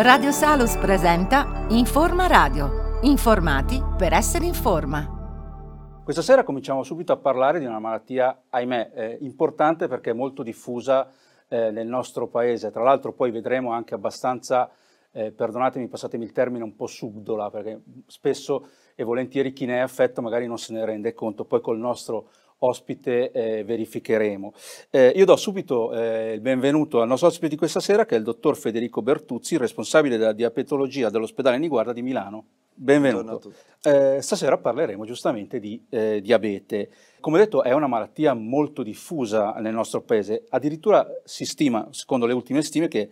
Radio 0.00 0.30
Salus 0.30 0.76
presenta 0.76 1.66
Informa 1.70 2.28
Radio. 2.28 3.00
Informati 3.02 3.82
per 3.96 4.12
essere 4.12 4.44
in 4.46 4.54
forma. 4.54 6.00
Questa 6.04 6.22
sera 6.22 6.44
cominciamo 6.44 6.84
subito 6.84 7.10
a 7.10 7.16
parlare 7.16 7.58
di 7.58 7.64
una 7.64 7.80
malattia, 7.80 8.44
ahimè, 8.48 8.92
eh, 8.94 9.18
importante 9.22 9.88
perché 9.88 10.10
è 10.10 10.12
molto 10.12 10.44
diffusa 10.44 11.10
eh, 11.48 11.72
nel 11.72 11.88
nostro 11.88 12.28
paese. 12.28 12.70
Tra 12.70 12.84
l'altro 12.84 13.12
poi 13.12 13.32
vedremo 13.32 13.72
anche 13.72 13.94
abbastanza, 13.94 14.70
eh, 15.10 15.32
perdonatemi, 15.32 15.88
passatemi 15.88 16.22
il 16.22 16.30
termine, 16.30 16.62
un 16.62 16.76
po' 16.76 16.86
subdola, 16.86 17.50
perché 17.50 17.82
spesso 18.06 18.68
e 18.94 19.02
volentieri 19.02 19.52
chi 19.52 19.66
ne 19.66 19.78
è 19.78 19.80
affetto 19.80 20.22
magari 20.22 20.46
non 20.46 20.58
se 20.58 20.74
ne 20.74 20.84
rende 20.84 21.12
conto. 21.12 21.44
Poi 21.44 21.60
col 21.60 21.78
nostro 21.78 22.28
ospite 22.58 23.30
eh, 23.30 23.64
verificheremo. 23.64 24.52
Eh, 24.90 25.12
io 25.14 25.24
do 25.24 25.36
subito 25.36 25.92
eh, 25.92 26.32
il 26.32 26.40
benvenuto 26.40 27.00
al 27.00 27.08
nostro 27.08 27.28
ospite 27.28 27.48
di 27.48 27.56
questa 27.56 27.80
sera 27.80 28.04
che 28.04 28.14
è 28.14 28.18
il 28.18 28.24
dottor 28.24 28.56
Federico 28.56 29.02
Bertuzzi, 29.02 29.56
responsabile 29.56 30.16
della 30.16 30.32
diabetologia 30.32 31.10
dell'ospedale 31.10 31.58
Niguarda 31.58 31.92
di 31.92 32.02
Milano. 32.02 32.46
Benvenuto. 32.80 33.52
Eh, 33.82 34.22
stasera 34.22 34.56
parleremo 34.56 35.04
giustamente 35.04 35.58
di 35.58 35.84
eh, 35.90 36.20
diabete. 36.20 36.90
Come 37.18 37.38
detto 37.38 37.64
è 37.64 37.72
una 37.72 37.88
malattia 37.88 38.34
molto 38.34 38.84
diffusa 38.84 39.54
nel 39.54 39.74
nostro 39.74 40.02
paese, 40.02 40.44
addirittura 40.48 41.04
si 41.24 41.44
stima, 41.44 41.88
secondo 41.90 42.26
le 42.26 42.34
ultime 42.34 42.62
stime, 42.62 42.86
che 42.86 43.10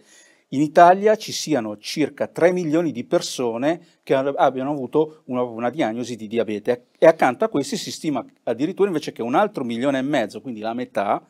in 0.56 0.62
Italia 0.62 1.16
ci 1.16 1.32
siano 1.32 1.76
circa 1.76 2.26
3 2.28 2.50
milioni 2.50 2.90
di 2.90 3.04
persone 3.04 3.98
che 4.02 4.14
abbiano 4.14 4.70
avuto 4.70 5.22
una, 5.26 5.42
una, 5.42 5.70
diagnosi 5.70 6.16
di 6.16 6.26
diabete 6.26 6.86
e 6.98 7.06
accanto 7.06 7.44
a 7.44 7.48
questi 7.48 7.76
si 7.76 7.90
stima 7.90 8.24
addirittura 8.44 8.88
invece 8.88 9.12
che 9.12 9.20
un 9.22 9.34
altro 9.34 9.64
milione 9.64 9.98
e 9.98 10.02
mezzo, 10.02 10.40
quindi 10.40 10.60
la 10.60 10.72
metà, 10.72 11.22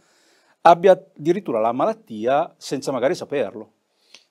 abbia 0.60 0.92
addirittura 0.92 1.58
la 1.58 1.72
malattia 1.72 2.54
senza 2.56 2.92
magari 2.92 3.16
saperlo. 3.16 3.72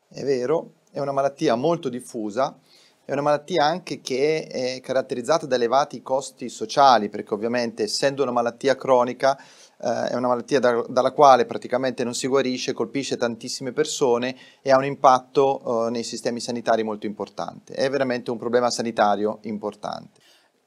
È 0.08 0.24
vero, 0.24 0.76
è 0.92 1.00
una 1.00 1.12
malattia 1.12 1.56
molto 1.56 1.90
diffusa, 1.90 2.58
è 3.06 3.12
una 3.12 3.22
malattia 3.22 3.64
anche 3.64 4.02
che 4.02 4.48
è 4.48 4.82
caratterizzata 4.82 5.46
da 5.46 5.56
elevati 5.56 6.02
costi 6.02 6.50
sociali, 6.50 7.08
perché 7.10 7.34
ovviamente 7.36 7.84
essendo 7.84 8.24
una 8.24 8.32
malattia 8.32 8.76
cronica 8.76 9.38
eh, 9.38 10.10
è 10.10 10.16
una 10.16 10.28
malattia 10.28 10.60
da, 10.60 10.84
dalla 10.90 11.12
quale 11.12 11.46
praticamente 11.46 12.04
non 12.04 12.16
si 12.16 12.28
guarisce, 12.28 12.74
colpisce 12.74 13.16
tantissime 13.16 13.72
persone 13.72 14.36
e 14.62 14.72
ha 14.72 14.78
un 14.78 14.86
impatto 14.86 15.88
eh, 15.88 15.92
nei 15.92 16.04
sistemi 16.04 16.40
sanitari 16.40 16.84
molto 16.84 17.06
importante. 17.06 17.74
È 17.74 17.90
veramente 17.90 18.32
un 18.32 18.38
problema 18.38 18.72
sanitario 18.72 19.38
importante. 19.44 20.20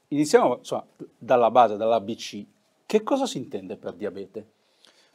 Iniziamo 0.09 0.59
insomma, 0.59 0.87
dalla 1.19 1.51
base, 1.51 1.77
dall'ABC. 1.77 2.47
Che 2.87 3.03
cosa 3.03 3.27
si 3.27 3.39
intende 3.39 3.77
per 3.77 3.95
diabete? 3.95 4.47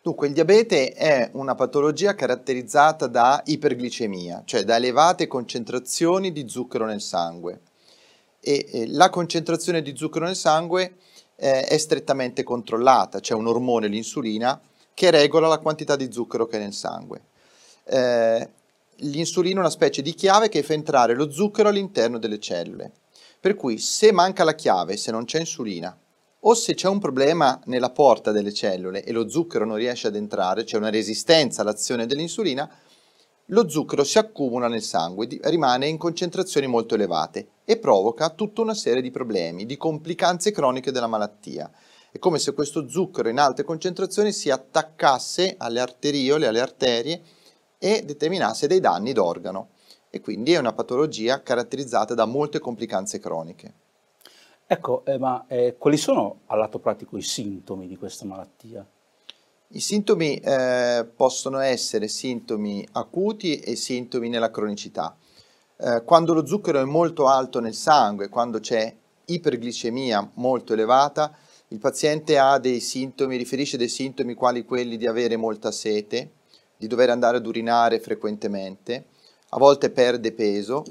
Dunque, 0.04 0.28
il 0.28 0.34
diabete 0.34 0.92
è 0.92 1.30
una 1.32 1.56
patologia 1.56 2.14
caratterizzata 2.14 3.08
da 3.08 3.42
iperglicemia, 3.46 4.42
cioè 4.44 4.66
da 4.66 4.76
elevate 4.76 5.28
concentrazioni 5.28 6.34
di 6.34 6.50
zucchero 6.50 6.84
nel 6.86 7.00
sangue. 7.00 7.62
E, 8.42 8.68
e 8.70 8.88
la 8.88 9.10
concentrazione 9.10 9.82
di 9.82 9.96
zucchero 9.96 10.26
nel 10.26 10.36
sangue 10.36 10.96
eh, 11.38 11.62
è 11.62 11.78
strettamente 11.78 12.44
controllata, 12.44 13.22
c'è 13.22 13.34
un 13.34 13.48
ormone, 13.48 13.88
l'insulina, 13.88 14.60
che 14.94 15.10
regola 15.10 15.48
la 15.48 15.60
quantità 15.60 15.96
di 15.96 16.12
zucchero 16.12 16.48
che 16.48 16.58
è 16.58 16.60
nel 16.60 16.74
sangue. 16.74 17.22
Eh, 17.86 18.50
l'insulina 18.98 19.56
è 19.56 19.60
una 19.60 19.70
specie 19.70 20.02
di 20.02 20.14
chiave 20.14 20.50
che 20.50 20.64
fa 20.64 20.74
entrare 20.74 21.16
lo 21.16 21.32
zucchero 21.32 21.70
all'interno 21.70 22.18
delle 22.18 22.40
cellule. 22.42 22.92
Per 23.40 23.56
cui 23.56 23.78
se 23.78 24.12
manca 24.12 24.44
la 24.44 24.54
chiave, 24.54 24.98
se 24.98 25.12
non 25.12 25.24
c'è 25.24 25.40
insulina, 25.40 25.98
o 26.46 26.54
se 26.54 26.74
c'è 26.74 26.88
un 26.88 27.00
problema 27.00 27.60
nella 27.66 27.92
porta 27.92 28.32
delle 28.32 28.54
cellule 28.54 29.04
e 29.04 29.12
lo 29.12 29.30
zucchero 29.30 29.66
non 29.66 29.78
riesce 29.78 30.08
ad 30.08 30.16
entrare, 30.16 30.64
c'è 30.64 30.78
una 30.78 30.90
resistenza 30.90 31.62
all'azione 31.62 32.06
dell'insulina, 32.06 32.70
lo 33.48 33.70
zucchero 33.70 34.04
si 34.04 34.18
accumula 34.18 34.68
nel 34.68 34.82
sangue, 34.82 35.28
rimane 35.44 35.88
in 35.88 35.98
concentrazioni 35.98 36.68
molto 36.68 36.96
elevate 36.96 37.48
e 37.64 37.78
provoca 37.78 38.30
tutta 38.30 38.62
una 38.62 38.74
serie 38.74 39.02
di 39.02 39.12
problemi, 39.12 39.66
di 39.66 39.78
complicanze 39.78 40.52
croniche 40.52 40.92
della 40.92 41.08
malattia. 41.08 41.72
È 42.12 42.20
come 42.20 42.40
se 42.40 42.54
questo 42.54 42.90
zucchero 42.90 43.30
in 43.30 43.40
alte 43.40 43.64
concentrazioni 43.64 44.32
si 44.32 44.50
attaccasse 44.50 45.56
alle 45.58 45.80
arteriole, 45.80 46.48
alle 46.48 46.62
arterie 46.62 47.22
e 47.78 48.04
determinasse 48.06 48.68
dei 48.68 48.80
danni 48.80 49.14
d'organo. 49.14 49.70
E 50.10 50.20
quindi 50.22 50.54
è 50.54 50.60
una 50.60 50.74
patologia 50.74 51.42
caratterizzata 51.42 52.14
da 52.14 52.26
molte 52.26 52.60
complicanze 52.60 53.20
croniche. 53.20 53.83
Ecco, 54.74 55.06
eh, 55.06 55.20
ma 55.20 55.46
eh, 55.48 55.76
quali 55.78 55.98
sono 55.98 56.40
al 56.48 56.58
lato 56.58 56.80
pratico 56.80 57.16
i 57.16 57.22
sintomi 57.22 57.86
di 57.86 57.96
questa 57.96 58.26
malattia? 58.26 58.84
I 59.68 59.80
sintomi 59.80 60.40
eh, 60.40 61.08
possono 61.16 61.60
essere 61.60 62.08
sintomi 62.08 62.84
acuti 62.94 63.60
e 63.60 63.76
sintomi 63.76 64.30
nella 64.30 64.50
cronicità. 64.50 65.16
Eh, 65.78 66.02
quando 66.04 66.34
lo 66.34 66.48
zucchero 66.48 66.82
è 66.82 66.86
molto 66.86 67.28
alto 67.28 67.60
nel 67.60 67.76
sangue, 67.76 68.30
quando 68.30 68.60
c'è 68.60 68.92
iperglicemia 69.26 70.32
molto 70.36 70.74
elevata, 70.74 71.38
il 71.68 71.78
paziente 71.78 72.40
ha 72.40 72.58
dei 72.58 72.80
sintomi, 72.80 73.38
riferisce 73.38 73.78
dei 73.78 73.90
sintomi 73.90 74.34
quali 74.34 74.66
quelli 74.66 74.98
di 74.98 75.06
avere 75.06 75.38
molta 75.38 75.72
sete, 75.72 76.32
di 76.76 76.88
dover 76.88 77.12
andare 77.12 77.38
ad 77.38 77.46
urinare 77.46 78.00
frequentemente, 78.00 79.06
a 79.50 79.58
volte 79.60 79.92
perde 79.92 80.32
peso 80.32 80.84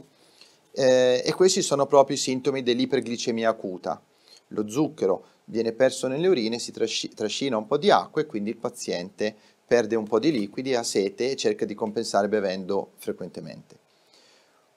eh, 0.73 1.23
e 1.25 1.33
questi 1.35 1.63
sono 1.63 1.87
proprio 1.87 2.17
i 2.17 2.19
sintomi 2.19 2.63
dell'iperglicemia 2.63 3.49
acuta. 3.49 4.03
Lo 4.49 4.69
zucchero 4.69 5.25
viene 5.45 5.73
perso 5.73 6.09
nelle 6.09 6.29
urine, 6.29 6.59
si 6.59 6.73
trascina 6.73 7.57
un 7.57 7.67
po' 7.67 7.79
di 7.79 7.91
acqua 7.91 8.21
e 8.21 8.27
quindi 8.27 8.51
il 8.51 8.57
paziente 8.57 9.35
perde 9.67 9.97
un 9.97 10.07
po' 10.07 10.19
di 10.19 10.31
liquidi, 10.31 10.75
ha 10.75 10.83
sete 10.83 11.31
e 11.31 11.37
cerca 11.37 11.65
di 11.65 11.75
compensare 11.75 12.29
bevendo 12.29 12.93
frequentemente. 12.97 13.79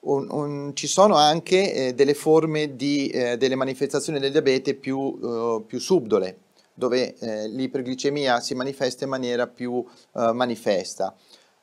Un, 0.06 0.28
un, 0.30 0.72
ci 0.76 0.88
sono 0.88 1.16
anche 1.16 1.74
eh, 1.74 1.94
delle 1.94 2.14
forme 2.14 2.76
di, 2.76 3.10
eh, 3.10 3.38
delle 3.38 3.56
manifestazioni 3.56 4.20
del 4.20 4.32
diabete 4.32 4.76
più, 4.76 4.98
uh, 4.98 5.66
più 5.66 5.80
subdole, 5.80 6.38
dove 6.74 7.16
eh, 7.18 7.48
l'iperglicemia 7.48 8.40
si 8.40 8.54
manifesta 8.54 9.04
in 9.04 9.10
maniera 9.10 9.48
più 9.48 9.74
uh, 9.74 10.32
manifesta. 10.32 11.16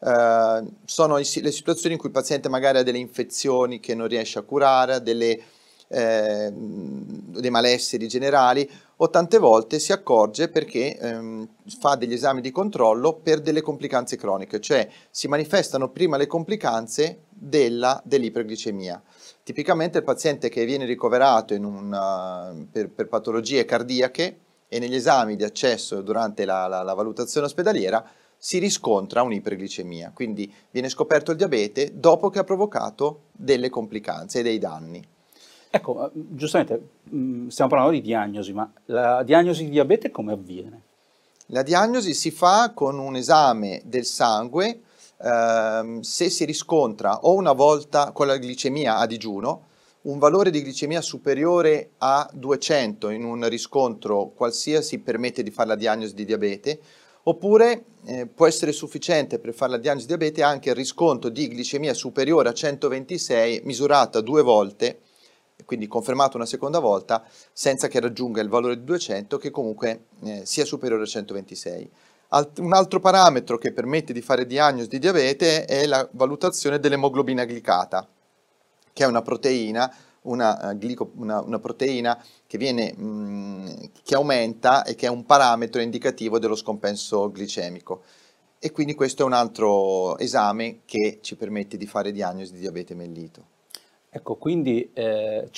Uh, 0.05 0.69
sono 0.85 1.17
le 1.17 1.23
situazioni 1.25 1.95
in 1.95 2.01
cui 2.01 2.09
il 2.09 2.15
paziente 2.15 2.49
magari 2.49 2.79
ha 2.79 2.83
delle 2.83 2.99
infezioni 2.99 3.79
che 3.79 3.95
non 3.95 4.09
riesce 4.09 4.41
a 4.41 4.43
curare, 4.43 5.01
delle, 5.01 5.41
eh, 5.93 6.51
dei 6.53 7.51
malesseri 7.51 8.09
generali 8.09 8.69
o 8.97 9.11
tante 9.11 9.39
volte 9.39 9.79
si 9.79 9.93
accorge 9.93 10.49
perché 10.49 10.97
ehm, 10.97 11.49
fa 11.79 11.97
degli 11.97 12.15
esami 12.15 12.41
di 12.41 12.51
controllo 12.51 13.15
per 13.15 13.41
delle 13.41 13.61
complicanze 13.61 14.17
croniche, 14.17 14.61
cioè 14.61 14.89
si 15.11 15.29
manifestano 15.29 15.91
prima 15.91 16.17
le 16.17 16.27
complicanze 16.27 17.25
della, 17.29 18.01
dell'iperglicemia. 18.05 19.03
Tipicamente 19.43 19.99
il 19.99 20.05
paziente 20.05 20.49
che 20.49 20.65
viene 20.65 20.85
ricoverato 20.85 21.55
una, 21.55 22.55
per, 22.71 22.91
per, 22.91 23.09
patologie 23.09 23.65
cardiache 23.65 24.39
e 24.69 24.79
negli 24.79 24.95
esami 24.95 25.37
di 25.37 25.45
accesso 25.45 26.01
durante 26.01 26.45
la, 26.45 26.67
la, 26.69 26.83
la 26.83 26.95
valutazione 26.95 27.47
ospedaliera 27.47 28.09
si 28.45 28.59
riscontra 28.59 29.23
un'iperglicemia, 29.23 30.11
quindi 30.13 30.53
viene 30.73 30.89
scoperto 30.89 31.31
il 31.31 31.37
diabete 31.37 31.93
dopo 31.95 32.29
che 32.29 32.41
ha 32.41 32.45
provocato 32.45 33.27
delle 33.31 33.71
complicanze 33.71 34.41
e 34.41 34.43
dei 34.43 34.59
danni. 34.59 35.01
Ecco, 35.71 36.11
giustamente 36.13 36.89
mm, 37.15 37.47
stiamo 37.47 37.71
parlando 37.71 37.95
di 37.95 38.01
diagnosi, 38.01 38.53
ma 38.53 38.69
la 38.87 39.23
diagnosi 39.23 39.63
di 39.63 39.71
diabete 39.71 40.11
come 40.11 40.33
avviene? 40.33 40.83
La 41.47 41.63
diagnosi 41.63 42.15
si 42.15 42.33
fa 42.33 42.73
con 42.75 42.99
un 42.99 43.15
esame 43.15 43.81
del 43.85 44.05
sangue, 44.05 44.81
ehm, 45.23 46.01
se 46.01 46.29
si 46.29 46.45
riscontra 46.45 47.21
o 47.21 47.35
una 47.35 47.53
volta 47.53 48.11
con 48.11 48.27
la 48.27 48.39
glicemia 48.39 48.97
a 48.97 49.07
digiuno, 49.07 49.67
un 50.03 50.19
valore 50.19 50.51
di 50.51 50.63
glicemia 50.63 51.01
superiore 51.01 51.91
a 51.99 52.29
200 52.33 53.11
in 53.11 53.23
un 53.23 53.49
riscontro 53.49 54.33
qualsiasi 54.35 54.99
permette 54.99 55.45
di 55.45 55.53
fare 55.53 55.69
la 55.69 55.77
diagnosi 55.77 56.15
di 56.15 56.25
diabete, 56.25 56.81
oppure 57.25 57.85
eh, 58.05 58.27
può 58.27 58.47
essere 58.47 58.73
sufficiente 58.73 59.39
per 59.39 59.55
fare 59.55 59.73
la 59.73 59.79
diagnosi 59.79 60.07
di 60.07 60.17
diabete 60.17 60.43
anche 60.43 60.71
il 60.71 60.75
riscontro 60.75 61.31
di 61.31 61.49
glicemia 61.49 61.95
superiore 61.95 62.49
a 62.49 62.53
126 62.53 63.61
misurata 63.65 64.21
due 64.21 64.43
volte 64.43 65.01
quindi 65.65 65.87
confermato 65.87 66.37
una 66.37 66.47
seconda 66.47 66.79
volta 66.79 67.25
senza 67.53 67.89
che 67.89 68.01
raggiunga 68.01 68.41
il 68.41 68.49
valore 68.49 68.77
di 68.79 68.85
200 68.85 69.39
che 69.39 69.51
comunque 69.51 70.07
eh, 70.23 70.43
sia 70.45 70.65
superiore 70.65 71.05
a 71.05 71.07
126. 71.07 71.91
Alt- 72.29 72.59
un 72.59 72.73
altro 72.73 73.01
parametro 73.01 73.59
che 73.59 73.73
permette 73.73 74.13
di 74.13 74.23
fare 74.23 74.47
diagnosi 74.47 74.89
di 74.89 74.99
diabete 74.99 75.65
è 75.65 75.87
la 75.87 76.07
valutazione 76.13 76.79
dell'emoglobina 76.79 77.45
glicata, 77.45 78.09
che 78.93 79.05
è 79.05 79.07
una 79.07 79.23
proteina, 79.23 79.95
una, 80.23 80.71
uh, 80.71 80.73
glico, 80.73 81.11
una, 81.17 81.41
una 81.41 81.59
proteina 81.59 82.23
che, 82.47 82.59
viene, 82.59 82.93
mh, 82.95 83.05
mm, 83.05 83.67
che 84.03 84.15
aumenta 84.15 84.85
e 84.85 84.95
che 84.95 85.07
è 85.07 85.11
un 85.11 85.25
parametro 85.25 85.81
indicativo 85.81 86.39
dello 86.39 86.57
scompenso 86.57 87.31
glicemico. 87.31 88.03
E 88.59 88.71
quindi 88.71 88.95
questo 88.95 89.23
è 89.23 89.27
un 89.27 89.33
altro 89.33 90.17
esame 90.19 90.81
che 90.85 91.19
ci 91.21 91.35
permette 91.35 91.77
di 91.77 91.87
fare 91.87 92.13
diagnosi 92.13 92.53
di 92.53 92.61
diabete 92.61 92.95
mellito. 92.95 93.45
Ecco, 94.09 94.37
quindi 94.37 94.91
eh, 94.93 95.49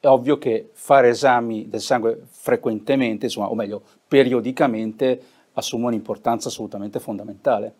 è 0.00 0.06
ovvio 0.06 0.38
che 0.38 0.70
fare 0.72 1.10
esami 1.10 1.68
del 1.68 1.80
sangue 1.80 2.22
frequentemente, 2.24 3.26
insomma, 3.26 3.50
o 3.50 3.54
meglio, 3.54 3.82
periodicamente, 4.08 5.22
assume 5.52 5.86
un'importanza 5.86 6.48
assolutamente 6.48 6.98
fondamentale. 6.98 7.74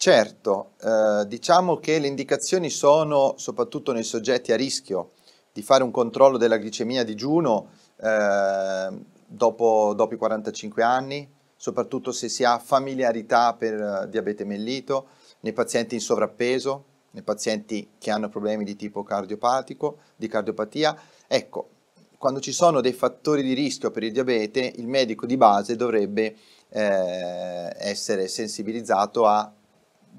Certo, 0.00 0.74
eh, 0.80 1.26
diciamo 1.26 1.78
che 1.78 1.98
le 1.98 2.06
indicazioni 2.06 2.70
sono 2.70 3.34
soprattutto 3.36 3.90
nei 3.90 4.04
soggetti 4.04 4.52
a 4.52 4.56
rischio 4.56 5.10
di 5.52 5.60
fare 5.60 5.82
un 5.82 5.90
controllo 5.90 6.36
della 6.36 6.56
glicemia 6.56 7.00
a 7.00 7.04
digiuno 7.04 7.70
eh, 8.00 8.96
dopo, 9.26 9.94
dopo, 9.96 10.14
i 10.14 10.16
45 10.16 10.84
anni, 10.84 11.28
soprattutto 11.56 12.12
se 12.12 12.28
si 12.28 12.44
ha 12.44 12.60
familiarità 12.60 13.54
per 13.54 14.04
uh, 14.04 14.08
diabete 14.08 14.44
mellito, 14.44 15.08
nei 15.40 15.52
pazienti 15.52 15.96
in 15.96 16.00
sovrappeso, 16.00 16.84
nei 17.10 17.24
pazienti 17.24 17.94
che 17.98 18.12
hanno 18.12 18.28
problemi 18.28 18.62
di 18.62 18.76
tipo 18.76 19.02
cardiopatico, 19.02 19.98
di 20.14 20.28
cardiopatia. 20.28 20.96
Ecco, 21.26 21.70
quando 22.18 22.38
ci 22.38 22.52
sono 22.52 22.80
dei 22.80 22.92
fattori 22.92 23.42
di 23.42 23.52
rischio 23.52 23.90
per 23.90 24.04
il 24.04 24.12
diabete, 24.12 24.74
il 24.76 24.86
medico 24.86 25.26
di 25.26 25.36
base 25.36 25.74
dovrebbe 25.74 26.36
eh, 26.68 27.74
essere 27.80 28.28
sensibilizzato 28.28 29.26
a 29.26 29.52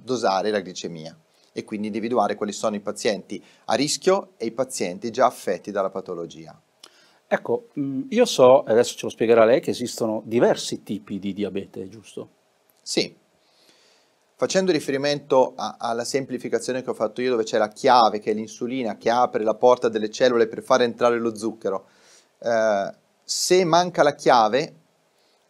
dosare 0.10 0.50
la 0.50 0.60
glicemia 0.60 1.16
e 1.54 1.64
quindi 1.64 1.88
individuare 1.88 2.36
quali 2.36 2.52
sono 2.52 2.76
i 2.76 2.80
pazienti 2.80 3.44
a 3.66 3.76
rischio 3.76 4.32
e 4.38 4.48
i 4.48 4.52
pazienti 4.52 5.12
già 5.12 5.28
affetti 5.28 5.70
dalla 5.70 5.92
patologia. 5.92 6.60
Ecco, 7.28 7.68
mm, 7.80 8.04
io 8.10 8.26
so, 8.26 8.64
adesso 8.64 8.96
ce 8.96 9.06
lo 9.06 9.12
spiegherà 9.12 9.46
lei, 9.46 9.60
che 9.60 9.70
esistono 9.70 10.24
diversi 10.26 10.82
tipi 10.82 11.20
di 11.20 11.34
diabete, 11.34 11.88
giusto? 11.88 12.30
Sì. 12.82 13.16
Facendo 14.36 14.72
riferimento 14.72 15.54
a, 15.56 15.76
alla 15.78 16.06
semplificazione 16.06 16.82
che 16.82 16.90
ho 16.90 16.96
fatto 16.96 17.22
io, 17.22 17.30
dove 17.30 17.44
c'è 17.44 17.60
la 17.60 17.68
chiave, 17.68 18.18
che 18.20 18.32
è 18.32 18.34
l'insulina, 18.34 18.98
che 18.98 19.12
apre 19.12 19.44
la 19.44 19.54
porta 19.54 19.90
delle 19.90 20.10
cellule 20.10 20.48
per 20.48 20.64
far 20.64 20.82
entrare 20.82 21.20
lo 21.20 21.36
zucchero, 21.36 21.88
eh, 22.40 22.92
se 23.24 23.64
manca 23.64 24.02
la 24.02 24.16
chiave, 24.16 24.79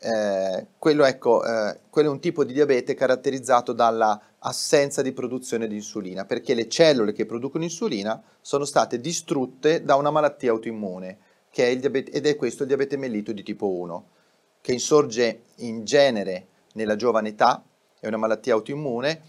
eh, 0.02 0.68
quello, 0.78 1.04
ecco, 1.04 1.44
eh, 1.44 1.80
quello, 1.90 2.08
è 2.08 2.12
un 2.12 2.22
tipo 2.22 2.46
di 2.46 2.54
diabete 2.54 2.94
caratterizzato 2.94 3.74
dalla 3.74 4.20
assenza 4.40 5.02
di 5.02 5.12
produzione 5.12 5.68
di 5.68 5.76
insulina, 5.76 6.26
perché 6.26 6.54
le 6.54 6.70
cellule 6.70 7.12
che 7.12 7.26
producono 7.26 7.66
insulina 7.66 8.22
sono 8.40 8.64
state 8.64 9.02
distrutte 9.02 9.84
da 9.84 9.96
una 9.96 10.10
malattia 10.10 10.52
autoimmune, 10.52 11.18
che 11.52 11.66
è 11.66 11.68
il 11.68 11.82
diabete, 11.82 12.12
ed 12.12 12.26
è 12.26 12.36
questo 12.38 12.64
il 12.64 12.70
diabete 12.70 12.96
mellito 12.96 13.34
di 13.34 13.44
tipo 13.44 13.70
1, 13.70 14.08
che 14.62 14.72
insorge 14.72 15.42
in 15.58 15.84
genere 15.84 16.48
nella 16.74 16.96
giovane 16.96 17.30
età, 17.30 17.62
è 18.00 18.08
una 18.08 18.18
malattia 18.18 18.54
autoimmune, 18.54 19.22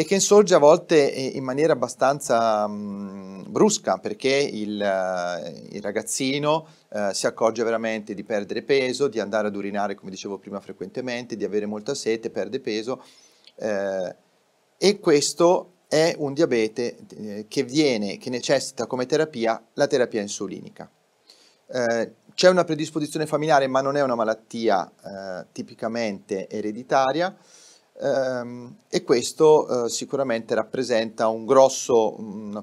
e 0.00 0.04
che 0.06 0.14
insorge 0.14 0.54
a 0.54 0.58
volte 0.58 0.98
in 0.98 1.44
maniera 1.44 1.74
abbastanza 1.74 2.66
mh, 2.66 3.50
brusca 3.50 3.98
perché 3.98 4.30
il, 4.30 4.80
uh, 4.80 5.74
il 5.74 5.82
ragazzino 5.82 6.66
uh, 6.88 7.10
si 7.12 7.26
accorge 7.26 7.62
veramente 7.64 8.14
di 8.14 8.24
perdere 8.24 8.62
peso, 8.62 9.08
di 9.08 9.20
andare 9.20 9.48
ad 9.48 9.56
urinare, 9.56 9.94
come 9.94 10.10
dicevo 10.10 10.38
prima, 10.38 10.58
frequentemente, 10.58 11.36
di 11.36 11.44
avere 11.44 11.66
molta 11.66 11.94
sete, 11.94 12.30
perde 12.30 12.60
peso 12.60 13.02
uh, 13.56 14.14
e 14.78 14.98
questo 15.00 15.72
è 15.86 16.14
un 16.16 16.32
diabete 16.32 17.44
che, 17.46 17.62
viene, 17.62 18.16
che 18.16 18.30
necessita 18.30 18.86
come 18.86 19.04
terapia 19.04 19.62
la 19.74 19.86
terapia 19.86 20.22
insulinica. 20.22 20.90
c'è 22.32 22.48
una 22.48 22.64
predisposizione 22.64 23.26
familiare 23.26 23.66
ma 23.66 23.82
non 23.82 23.96
è 23.96 24.02
una 24.02 24.14
malattia 24.14 24.90
tipicamente 25.52 26.48
ereditaria, 26.48 27.36
e 28.02 29.04
questo 29.04 29.66
uh, 29.68 29.86
sicuramente 29.88 30.54
rappresenta 30.54 31.28
un 31.28 31.44
grosso, 31.44 32.16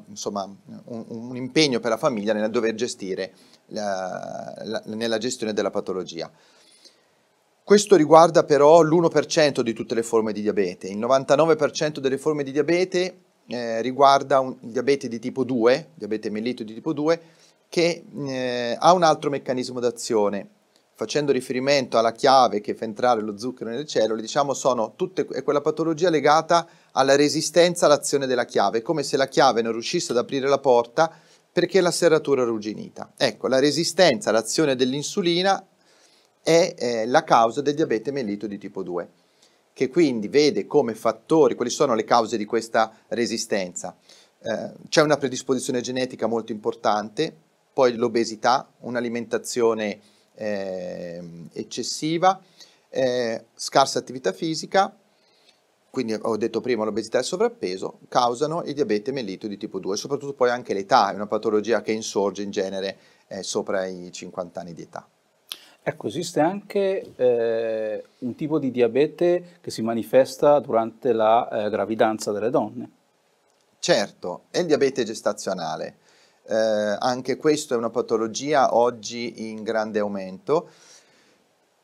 insomma, 0.07 0.43
un, 0.85 1.05
un, 1.07 1.35
impegno 1.35 1.79
per 1.79 1.91
la 1.91 1.97
famiglia 1.97 2.33
nel 2.33 2.49
dover 2.49 2.73
gestire 2.73 3.33
la, 3.67 4.53
la, 4.63 4.81
nella 4.85 5.19
gestione 5.19 5.53
della 5.53 5.69
patologia. 5.69 6.31
Questo 7.63 7.95
riguarda 7.95 8.45
però 8.45 8.81
l'1% 8.81 9.59
di 9.59 9.73
tutte 9.73 9.93
le 9.93 10.01
forme 10.01 10.33
di 10.33 10.41
diabete. 10.41 10.87
Il 10.87 10.97
99% 10.97 11.99
delle 11.99 12.17
forme 12.17 12.43
di 12.43 12.51
diabete 12.51 13.19
eh, 13.47 13.81
riguarda 13.81 14.39
un, 14.39 14.55
diabete 14.59 15.07
di 15.07 15.19
tipo 15.19 15.43
2, 15.43 15.89
diabete 15.93 16.31
mellito 16.31 16.63
di 16.63 16.73
tipo 16.73 16.93
2, 16.93 17.21
che 17.69 18.05
eh, 18.25 18.75
ha 18.79 18.93
un 18.93 19.03
altro 19.03 19.29
meccanismo 19.29 19.79
d'azione 19.79 20.49
facendo 20.97 21.31
riferimento 21.31 21.99
alla 21.99 22.11
chiave 22.11 22.59
che 22.59 22.73
fa 22.73 22.83
entrare 22.83 23.21
lo 23.21 23.37
zucchero 23.37 23.69
nelle 23.69 23.85
cellule, 23.85 24.19
diciamo 24.19 24.55
sono 24.55 24.93
tutte, 24.95 25.27
è 25.27 25.43
quella 25.43 25.61
patologia 25.61 26.09
legata 26.09 26.67
alla 26.93 27.15
resistenza 27.15 27.85
all'azione 27.85 28.25
della 28.25 28.45
chiave, 28.45 28.81
come 28.81 29.03
se 29.03 29.15
la 29.15 29.27
chiave 29.27 29.61
non 29.61 29.73
riuscisse 29.73 30.11
ad 30.11 30.17
aprire 30.17 30.47
la 30.47 30.57
porta 30.57 31.13
perché 31.51 31.81
la 31.81 31.91
serratura 31.91 32.41
arrugginita. 32.41 33.13
Ecco, 33.15 33.47
la 33.47 33.59
resistenza 33.59 34.31
all'azione 34.31 34.75
dell'insulina 34.75 35.63
è 36.41 36.73
eh, 36.75 37.05
la 37.05 37.23
causa 37.23 37.61
del 37.61 37.75
diabete 37.75 38.09
mellito 38.09 38.47
di 38.47 38.57
tipo 38.57 38.81
2, 38.81 39.09
che 39.73 39.89
quindi 39.89 40.29
vede 40.29 40.65
come 40.65 40.95
fattori, 40.95 41.53
quali 41.53 41.69
sono 41.69 41.93
le 41.93 42.05
cause 42.05 42.37
di 42.37 42.45
questa 42.45 42.91
resistenza. 43.09 43.95
Eh, 44.39 44.71
c'è 44.89 45.03
una 45.03 45.17
predisposizione 45.17 45.81
genetica 45.81 46.25
molto 46.25 46.51
importante, 46.51 47.31
poi 47.71 47.93
l'obesità, 47.93 48.67
un'alimentazione 48.79 50.15
eh, 50.37 51.21
eccessiva, 51.53 52.41
eh, 52.89 53.45
scarsa 53.53 53.99
attività 53.99 54.31
fisica, 54.31 54.95
quindi 55.89 56.13
ho 56.13 56.37
detto 56.37 56.61
prima 56.61 56.83
l'obesità 56.83 57.17
e 57.17 57.21
il 57.21 57.25
sovrappeso, 57.25 57.99
causano 58.07 58.63
il 58.63 58.73
diabete 58.73 59.11
mellito 59.11 59.47
di 59.47 59.57
tipo 59.57 59.79
2 59.79 59.95
e 59.95 59.97
soprattutto 59.97 60.33
poi 60.33 60.49
anche 60.49 60.73
l'età, 60.73 61.11
è 61.11 61.15
una 61.15 61.27
patologia 61.27 61.81
che 61.81 61.91
insorge 61.91 62.43
in 62.43 62.51
genere 62.51 62.97
eh, 63.27 63.41
sopra 63.41 63.85
i 63.85 64.11
50 64.11 64.59
anni 64.59 64.73
di 64.73 64.83
età. 64.83 65.07
Ecco, 65.81 66.07
esiste 66.07 66.41
anche 66.41 67.13
eh, 67.15 68.03
un 68.19 68.35
tipo 68.35 68.59
di 68.59 68.71
diabete 68.71 69.57
che 69.61 69.71
si 69.71 69.81
manifesta 69.81 70.59
durante 70.59 71.13
la 71.13 71.47
eh, 71.49 71.69
gravidanza 71.69 72.31
delle 72.31 72.49
donne. 72.49 72.91
Certo, 73.79 74.43
è 74.51 74.59
il 74.59 74.65
diabete 74.65 75.03
gestazionale 75.05 75.95
eh, 76.47 76.97
anche 76.99 77.35
questo 77.35 77.73
è 77.73 77.77
una 77.77 77.89
patologia 77.89 78.75
oggi 78.75 79.49
in 79.49 79.63
grande 79.63 79.99
aumento. 79.99 80.69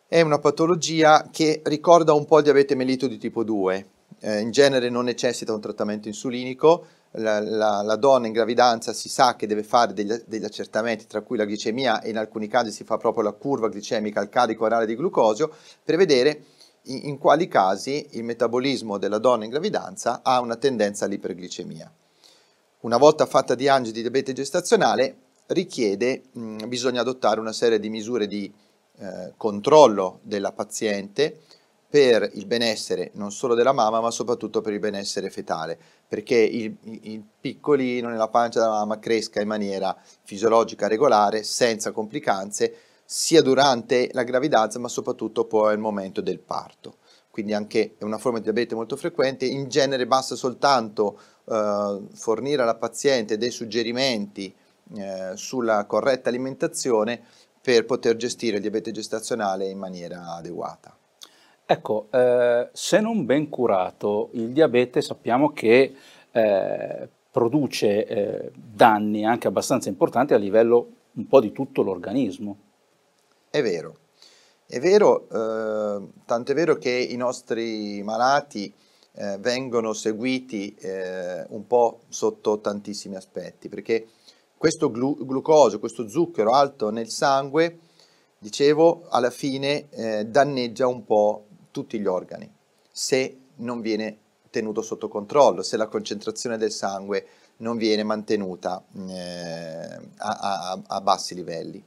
È 0.07 0.21
una 0.21 0.39
patologia 0.39 1.27
che 1.31 1.61
ricorda 1.65 2.13
un 2.13 2.25
po' 2.25 2.37
il 2.37 2.43
diabete 2.43 2.75
mellito 2.75 3.07
di 3.07 3.17
tipo 3.17 3.43
2. 3.43 3.87
Eh, 4.19 4.39
in 4.39 4.51
genere 4.51 4.89
non 4.89 5.05
necessita 5.05 5.53
un 5.53 5.59
trattamento 5.59 6.07
insulinico, 6.07 6.85
la, 7.17 7.39
la, 7.39 7.81
la, 7.81 7.95
donna 7.95 8.27
in 8.27 8.33
gravidanza 8.33 8.93
si 8.93 9.09
sa 9.09 9.35
che 9.35 9.47
deve 9.47 9.63
fare 9.63 9.93
degli, 9.93 10.13
degli, 10.25 10.45
accertamenti, 10.45 11.07
tra 11.07 11.21
cui 11.21 11.37
la 11.37 11.45
glicemia 11.45 12.01
e 12.01 12.09
in 12.09 12.17
alcuni 12.17 12.47
casi 12.47 12.71
si 12.71 12.83
fa 12.83 12.97
proprio 12.97 13.23
la 13.23 13.33
curva 13.33 13.69
glicemica 13.69 14.19
al 14.19 14.29
carico 14.29 14.65
orale 14.65 14.85
di 14.85 14.95
glucosio, 14.95 15.51
per 15.83 15.97
vedere 15.97 16.43
in, 16.83 17.01
in 17.03 17.17
quali 17.17 17.47
casi 17.47 18.07
il 18.11 18.23
metabolismo 18.23 18.97
della 18.97 19.19
donna 19.19 19.43
in 19.43 19.51
gravidanza 19.51 20.21
ha 20.23 20.39
una 20.39 20.55
tendenza 20.55 21.05
all'iperglicemia 21.05 21.91
una 22.83 22.97
volta 22.97 23.25
fatta 23.25 23.55
diagnosi 23.55 23.91
di 23.91 24.01
diabete 24.01 24.33
gestazionale, 24.33 25.15
richiede, 25.47 26.23
mh, 26.31 26.67
bisogna 26.67 27.01
adottare 27.01 27.39
una 27.39 27.53
serie 27.53 27.79
di 27.79 27.89
misure 27.89 28.27
di 28.27 28.51
eh, 28.97 29.33
controllo 29.37 30.19
della 30.23 30.51
paziente 30.51 31.39
per 31.89 32.29
il 32.33 32.45
benessere 32.45 33.11
non 33.13 33.31
solo 33.31 33.53
della 33.53 33.71
mamma, 33.71 34.01
ma 34.01 34.11
soprattutto 34.11 34.61
per 34.61 34.73
il 34.73 34.79
benessere 34.79 35.29
fetale, 35.29 35.77
perché 36.07 36.35
il, 36.35 36.75
il 37.03 37.23
piccolino 37.39 38.09
nella 38.09 38.29
pancia 38.29 38.59
della 38.59 38.71
mamma 38.71 38.99
cresca 38.99 39.39
in 39.39 39.47
maniera 39.47 39.95
fisiologica 40.23 40.87
regolare, 40.87 41.43
senza 41.43 41.91
complicanze, 41.91 42.75
sia 43.05 43.41
durante 43.41 44.09
la 44.11 44.23
gravidanza, 44.23 44.79
ma 44.79 44.87
soprattutto 44.87 45.45
poi 45.45 45.71
al 45.71 45.79
momento 45.79 46.19
del 46.19 46.39
parto. 46.39 46.97
Quindi 47.29 47.53
anche 47.53 47.95
è 47.97 48.03
una 48.03 48.17
forma 48.17 48.39
di 48.39 48.43
diabete 48.43 48.75
molto 48.75 48.95
frequente, 48.95 49.45
in 49.45 49.67
genere 49.69 50.05
basta 50.05 50.35
soltanto 50.35 51.19
eh, 51.45 51.99
fornire 52.13 52.61
alla 52.61 52.75
paziente 52.75 53.37
dei 53.37 53.51
suggerimenti 53.51 54.53
eh, 54.95 55.31
sulla 55.35 55.85
corretta 55.85 56.29
alimentazione 56.29 57.21
per 57.61 57.85
poter 57.85 58.15
gestire 58.17 58.57
il 58.57 58.61
diabete 58.61 58.91
gestazionale 58.91 59.67
in 59.69 59.77
maniera 59.77 60.35
adeguata. 60.35 60.95
Ecco, 61.65 62.07
eh, 62.11 62.69
se 62.73 62.99
non 62.99 63.25
ben 63.25 63.47
curato, 63.47 64.29
il 64.33 64.49
diabete 64.49 65.01
sappiamo 65.01 65.53
che 65.53 65.95
eh, 66.31 67.09
produce 67.31 68.05
eh, 68.05 68.51
danni 68.53 69.25
anche 69.25 69.47
abbastanza 69.47 69.87
importanti 69.87 70.33
a 70.33 70.37
livello 70.37 70.89
un 71.13 71.25
po' 71.25 71.39
di 71.39 71.51
tutto 71.51 71.81
l'organismo. 71.81 72.57
È 73.49 73.61
vero, 73.61 73.97
è 74.67 74.79
vero, 74.79 75.29
eh, 75.29 76.07
tanto 76.25 76.51
è 76.51 76.55
vero 76.55 76.75
che 76.75 76.89
i 76.89 77.15
nostri 77.15 78.03
malati 78.03 78.73
eh, 79.15 79.37
vengono 79.39 79.93
seguiti 79.93 80.75
eh, 80.79 81.45
un 81.49 81.67
po' 81.67 82.01
sotto 82.09 82.59
tantissimi 82.59 83.15
aspetti, 83.15 83.69
perché 83.69 84.07
questo 84.57 84.89
glu- 84.89 85.25
glucosio, 85.25 85.79
questo 85.79 86.07
zucchero 86.07 86.51
alto 86.51 86.89
nel 86.89 87.09
sangue, 87.09 87.79
dicevo, 88.37 89.07
alla 89.09 89.29
fine 89.29 89.89
eh, 89.89 90.25
danneggia 90.25 90.87
un 90.87 91.05
po' 91.05 91.45
tutti 91.71 91.99
gli 91.99 92.05
organi, 92.05 92.49
se 92.91 93.37
non 93.57 93.81
viene 93.81 94.17
tenuto 94.49 94.81
sotto 94.81 95.07
controllo, 95.07 95.63
se 95.63 95.77
la 95.77 95.87
concentrazione 95.87 96.57
del 96.57 96.71
sangue 96.71 97.25
non 97.57 97.77
viene 97.77 98.03
mantenuta 98.03 98.83
eh, 99.07 99.99
a, 100.17 100.37
a, 100.39 100.81
a 100.85 101.01
bassi 101.01 101.35
livelli. 101.35 101.83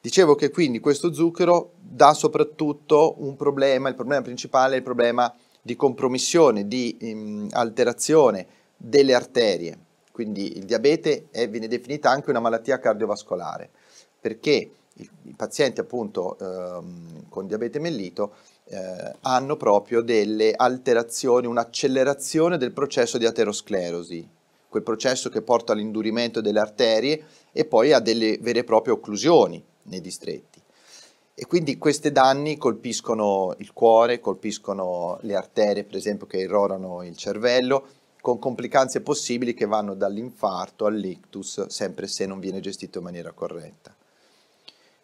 Dicevo 0.00 0.34
che 0.36 0.50
quindi 0.50 0.78
questo 0.78 1.12
zucchero 1.12 1.72
dà 1.80 2.14
soprattutto 2.14 3.16
un 3.18 3.34
problema, 3.34 3.88
il 3.88 3.94
problema 3.94 4.22
principale 4.22 4.74
è 4.74 4.78
il 4.78 4.84
problema 4.84 5.34
di 5.66 5.74
compromissione, 5.74 6.68
di 6.68 6.96
um, 7.00 7.48
alterazione 7.50 8.46
delle 8.76 9.14
arterie. 9.14 9.76
Quindi 10.12 10.56
il 10.56 10.64
diabete 10.64 11.26
è, 11.32 11.48
viene 11.48 11.66
definita 11.66 12.08
anche 12.08 12.30
una 12.30 12.38
malattia 12.38 12.78
cardiovascolare, 12.78 13.68
perché 14.20 14.70
i, 14.94 15.10
i 15.24 15.34
pazienti 15.36 15.80
appunto 15.80 16.38
ehm, 16.38 17.28
con 17.28 17.48
diabete 17.48 17.80
mellito 17.80 18.36
eh, 18.64 19.16
hanno 19.22 19.56
proprio 19.56 20.02
delle 20.02 20.52
alterazioni, 20.54 21.46
un'accelerazione 21.46 22.56
del 22.58 22.72
processo 22.72 23.18
di 23.18 23.26
aterosclerosi, 23.26 24.26
quel 24.68 24.84
processo 24.84 25.28
che 25.28 25.42
porta 25.42 25.72
all'indurimento 25.72 26.40
delle 26.40 26.60
arterie 26.60 27.24
e 27.52 27.64
poi 27.64 27.92
a 27.92 27.98
delle 27.98 28.38
vere 28.40 28.60
e 28.60 28.64
proprie 28.64 28.94
occlusioni 28.94 29.62
nei 29.82 30.00
distretti. 30.00 30.55
E 31.38 31.44
quindi 31.44 31.76
questi 31.76 32.12
danni 32.12 32.56
colpiscono 32.56 33.54
il 33.58 33.74
cuore, 33.74 34.20
colpiscono 34.20 35.18
le 35.20 35.34
arterie, 35.34 35.84
per 35.84 35.96
esempio, 35.96 36.26
che 36.26 36.38
irrorano 36.38 37.02
il 37.02 37.14
cervello, 37.14 37.88
con 38.22 38.38
complicanze 38.38 39.02
possibili 39.02 39.52
che 39.52 39.66
vanno 39.66 39.92
dall'infarto 39.92 40.86
all'ictus, 40.86 41.66
sempre 41.66 42.06
se 42.06 42.24
non 42.24 42.40
viene 42.40 42.60
gestito 42.60 42.98
in 42.98 43.04
maniera 43.04 43.32
corretta. 43.32 43.94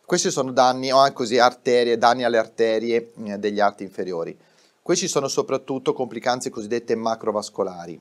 Questi 0.06 0.30
sono 0.30 0.52
danni, 0.52 0.90
o 0.90 0.96
anche 0.96 1.12
così 1.12 1.38
arterie, 1.38 1.98
danni 1.98 2.24
alle 2.24 2.38
arterie 2.38 3.12
eh, 3.24 3.36
degli 3.36 3.60
arti 3.60 3.82
inferiori. 3.82 4.34
Questi 4.80 5.08
sono 5.08 5.28
soprattutto 5.28 5.92
complicanze 5.92 6.48
cosiddette 6.48 6.94
macrovascolari, 6.94 8.00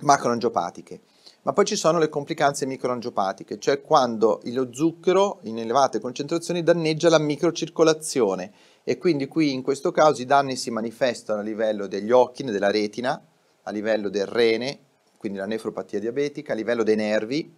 macroangiopatiche. 0.00 1.00
Ma 1.46 1.52
poi 1.52 1.64
ci 1.64 1.76
sono 1.76 2.00
le 2.00 2.08
complicanze 2.08 2.66
microangiopatiche, 2.66 3.60
cioè 3.60 3.80
quando 3.80 4.40
lo 4.46 4.72
zucchero 4.72 5.38
in 5.42 5.60
elevate 5.60 6.00
concentrazioni 6.00 6.64
danneggia 6.64 7.08
la 7.08 7.20
microcircolazione 7.20 8.52
e 8.82 8.98
quindi 8.98 9.28
qui 9.28 9.52
in 9.52 9.62
questo 9.62 9.92
caso 9.92 10.20
i 10.20 10.24
danni 10.24 10.56
si 10.56 10.72
manifestano 10.72 11.38
a 11.38 11.44
livello 11.44 11.86
degli 11.86 12.10
occhi, 12.10 12.42
della 12.42 12.72
retina, 12.72 13.24
a 13.62 13.70
livello 13.70 14.08
del 14.08 14.26
rene, 14.26 14.76
quindi 15.18 15.38
la 15.38 15.46
nefropatia 15.46 16.00
diabetica, 16.00 16.52
a 16.52 16.56
livello 16.56 16.82
dei 16.82 16.96
nervi, 16.96 17.56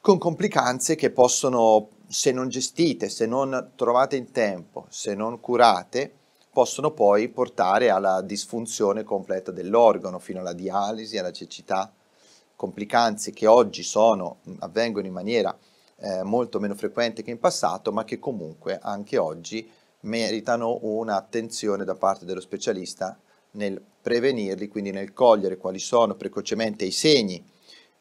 con 0.00 0.18
complicanze 0.18 0.96
che 0.96 1.10
possono, 1.10 1.90
se 2.08 2.32
non 2.32 2.48
gestite, 2.48 3.10
se 3.10 3.26
non 3.26 3.70
trovate 3.76 4.16
in 4.16 4.32
tempo, 4.32 4.86
se 4.88 5.14
non 5.14 5.38
curate, 5.38 6.12
possono 6.52 6.90
poi 6.90 7.28
portare 7.28 7.90
alla 7.90 8.20
disfunzione 8.22 9.04
completa 9.04 9.52
dell'organo, 9.52 10.18
fino 10.18 10.40
alla 10.40 10.52
dialisi, 10.52 11.16
alla 11.16 11.30
cecità 11.30 11.92
complicanze 12.56 13.32
che 13.32 13.46
oggi 13.46 13.82
sono, 13.82 14.38
avvengono 14.60 15.06
in 15.06 15.12
maniera 15.12 15.56
eh, 15.96 16.22
molto 16.22 16.60
meno 16.60 16.74
frequente 16.74 17.22
che 17.22 17.30
in 17.30 17.38
passato, 17.38 17.92
ma 17.92 18.04
che 18.04 18.18
comunque 18.18 18.78
anche 18.80 19.18
oggi 19.18 19.70
meritano 20.00 20.78
un'attenzione 20.82 21.84
da 21.84 21.94
parte 21.94 22.24
dello 22.24 22.40
specialista 22.40 23.18
nel 23.52 23.80
prevenirli, 24.02 24.68
quindi 24.68 24.90
nel 24.90 25.12
cogliere 25.12 25.56
quali 25.56 25.78
sono 25.78 26.14
precocemente 26.14 26.84
i 26.84 26.90
segni 26.90 27.42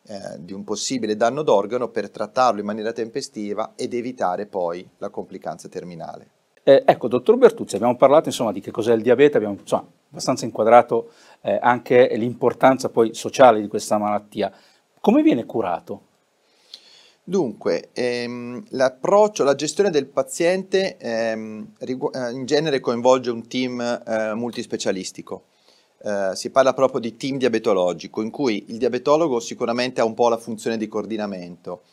eh, 0.06 0.36
di 0.40 0.52
un 0.52 0.64
possibile 0.64 1.16
danno 1.16 1.44
d'organo 1.44 1.88
per 1.88 2.10
trattarlo 2.10 2.60
in 2.60 2.66
maniera 2.66 2.92
tempestiva 2.92 3.74
ed 3.76 3.94
evitare 3.94 4.48
poi 4.48 4.88
la 4.98 5.10
complicanza 5.10 5.70
terminale. 5.70 6.28
Eh, 6.64 6.84
ecco, 6.86 7.08
dottor 7.08 7.38
Bertuzzi, 7.38 7.76
abbiamo 7.76 7.96
parlato 7.96 8.28
insomma 8.28 8.52
di 8.52 8.60
che 8.60 8.72
cos'è 8.72 8.94
il 8.94 9.02
diabete, 9.02 9.38
abbiamo 9.38 9.58
insomma, 9.60 9.88
abbastanza 10.14 10.46
inquadrato 10.46 11.12
eh, 11.42 11.58
anche 11.60 12.14
l'importanza 12.16 12.90
poi 12.90 13.16
sociale 13.16 13.60
di 13.60 13.68
questa 13.68 13.98
malattia. 13.98 14.52
Come 15.00 15.24
viene 15.24 15.46
curato? 15.46 16.12
Dunque, 17.24 17.90
ehm, 17.94 18.64
l'approccio, 18.70 19.44
la 19.44 19.56
gestione 19.56 19.90
del 19.90 20.06
paziente 20.06 20.98
ehm, 20.98 21.74
eh, 21.80 22.32
in 22.32 22.46
genere 22.46 22.80
coinvolge 22.80 23.32
un 23.32 23.48
team 23.48 23.82
eh, 23.82 24.34
multispecialistico. 24.36 25.46
Eh, 26.04 26.32
si 26.36 26.52
parla 26.52 26.74
proprio 26.74 27.00
di 27.00 27.16
team 27.16 27.38
diabetologico, 27.38 28.22
in 28.22 28.30
cui 28.30 28.66
il 28.68 28.78
diabetologo 28.78 29.40
sicuramente 29.40 30.02
ha 30.02 30.06
un 30.06 30.14
po' 30.14 30.30
la 30.30 30.38
funzione 30.38 30.78
di 30.78 30.88
coordinamento. 30.88 31.84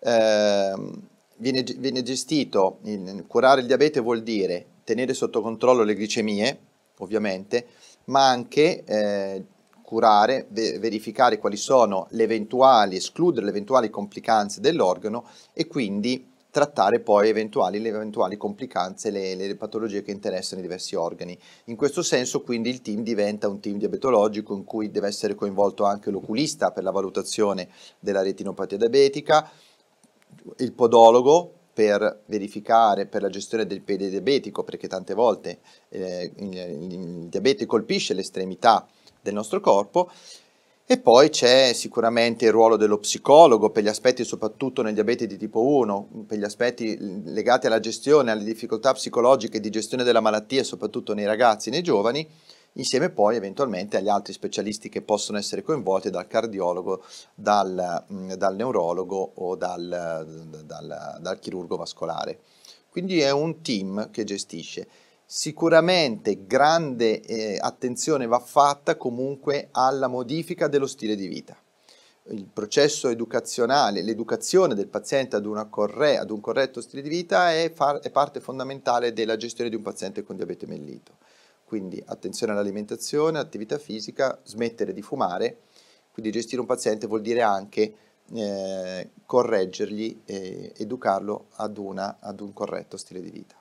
Ehm, 0.00 1.00
viene, 1.36 1.62
viene, 1.78 2.02
gestito, 2.02 2.80
il, 2.82 3.24
curare 3.26 3.60
il 3.60 3.66
diabete 3.66 4.00
vuol 4.00 4.22
dire 4.22 4.66
tenere 4.84 5.14
sotto 5.14 5.40
controllo 5.40 5.84
le 5.84 5.94
glicemie, 5.94 6.58
ovviamente, 7.02 7.66
ma 8.04 8.28
anche 8.28 8.84
eh, 8.84 9.44
curare, 9.82 10.46
ve- 10.50 10.78
verificare 10.78 11.38
quali 11.38 11.56
sono 11.56 12.06
le 12.10 12.22
eventuali, 12.22 12.96
escludere 12.96 13.44
le 13.44 13.50
eventuali 13.50 13.90
complicanze 13.90 14.60
dell'organo 14.60 15.26
e 15.52 15.66
quindi 15.66 16.30
trattare 16.50 17.00
poi 17.00 17.30
eventuali, 17.30 17.80
le 17.80 17.88
eventuali 17.88 18.36
complicanze, 18.36 19.10
le, 19.10 19.34
le, 19.34 19.56
patologie 19.56 20.02
che 20.02 20.10
interessano 20.10 20.60
i 20.60 20.62
diversi 20.62 20.94
organi. 20.94 21.36
In 21.66 21.76
questo 21.76 22.02
senso 22.02 22.42
quindi 22.42 22.68
il 22.68 22.82
team 22.82 23.02
diventa 23.02 23.48
un 23.48 23.58
team 23.58 23.78
diabetologico 23.78 24.54
in 24.54 24.64
cui 24.64 24.90
deve 24.90 25.08
essere 25.08 25.34
coinvolto 25.34 25.84
anche 25.84 26.10
l'oculista 26.10 26.70
per 26.70 26.84
la 26.84 26.90
valutazione 26.90 27.68
della 27.98 28.22
retinopatia 28.22 28.76
diabetica, 28.76 29.50
il 30.58 30.72
podologo 30.72 31.54
per 31.72 32.22
verificare, 32.26 33.06
per 33.06 33.22
la 33.22 33.28
gestione 33.30 33.66
del 33.66 33.80
piede 33.80 34.10
diabetico, 34.10 34.62
perché 34.62 34.88
tante 34.88 35.14
volte 35.14 35.60
eh, 35.88 36.30
il, 36.36 36.56
il 36.56 37.28
diabete 37.28 37.66
colpisce 37.66 38.14
l'estremità 38.14 38.86
del 39.20 39.34
nostro 39.34 39.60
corpo, 39.60 40.10
e 40.84 40.98
poi 40.98 41.30
c'è 41.30 41.72
sicuramente 41.72 42.44
il 42.44 42.50
ruolo 42.50 42.76
dello 42.76 42.98
psicologo 42.98 43.70
per 43.70 43.82
gli 43.82 43.88
aspetti 43.88 44.24
soprattutto 44.24 44.82
nel 44.82 44.92
diabete 44.92 45.26
di 45.26 45.38
tipo 45.38 45.64
1, 45.64 46.24
per 46.26 46.38
gli 46.38 46.44
aspetti 46.44 46.98
legati 47.24 47.66
alla 47.66 47.80
gestione, 47.80 48.30
alle 48.30 48.44
difficoltà 48.44 48.92
psicologiche 48.92 49.60
di 49.60 49.70
gestione 49.70 50.04
della 50.04 50.20
malattia, 50.20 50.64
soprattutto 50.64 51.14
nei 51.14 51.24
ragazzi 51.24 51.70
nei 51.70 51.82
giovani, 51.82 52.28
insieme 52.74 53.10
poi 53.10 53.36
eventualmente 53.36 53.96
agli 53.96 54.08
altri 54.08 54.32
specialisti 54.32 54.88
che 54.88 55.02
possono 55.02 55.38
essere 55.38 55.62
coinvolti 55.62 56.10
dal 56.10 56.26
cardiologo, 56.26 57.04
dal, 57.34 58.04
mm, 58.10 58.32
dal 58.32 58.54
neurologo 58.54 59.32
o 59.34 59.56
dal, 59.56 60.62
dal, 60.64 61.18
dal 61.20 61.38
chirurgo 61.38 61.76
vascolare. 61.76 62.40
Quindi 62.88 63.20
è 63.20 63.30
un 63.30 63.62
team 63.62 64.10
che 64.10 64.24
gestisce. 64.24 64.86
Sicuramente 65.24 66.46
grande 66.46 67.22
eh, 67.22 67.56
attenzione 67.58 68.26
va 68.26 68.38
fatta 68.38 68.96
comunque 68.96 69.68
alla 69.72 70.06
modifica 70.06 70.68
dello 70.68 70.86
stile 70.86 71.16
di 71.16 71.26
vita. 71.26 71.56
Il 72.24 72.46
processo 72.52 73.08
educazionale, 73.08 74.02
l'educazione 74.02 74.74
del 74.74 74.88
paziente 74.88 75.36
ad, 75.36 75.68
corre- 75.70 76.18
ad 76.18 76.30
un 76.30 76.40
corretto 76.40 76.80
stile 76.80 77.02
di 77.02 77.08
vita 77.08 77.50
è, 77.50 77.72
far- 77.74 78.00
è 78.00 78.10
parte 78.10 78.40
fondamentale 78.40 79.12
della 79.12 79.36
gestione 79.36 79.70
di 79.70 79.76
un 79.76 79.82
paziente 79.82 80.22
con 80.22 80.36
diabete 80.36 80.66
mellito. 80.66 81.16
Quindi 81.72 82.02
attenzione 82.04 82.52
all'alimentazione, 82.52 83.38
attività 83.38 83.78
fisica, 83.78 84.38
smettere 84.42 84.92
di 84.92 85.00
fumare. 85.00 85.60
Quindi 86.12 86.30
gestire 86.30 86.60
un 86.60 86.66
paziente 86.66 87.06
vuol 87.06 87.22
dire 87.22 87.40
anche 87.40 87.94
eh, 88.34 89.10
correggergli 89.24 90.20
e 90.26 90.74
educarlo 90.76 91.46
ad, 91.56 91.78
una, 91.78 92.18
ad, 92.20 92.40
un 92.40 92.52
corretto 92.52 92.98
stile 92.98 93.22
di 93.22 93.30
vita. 93.30 93.54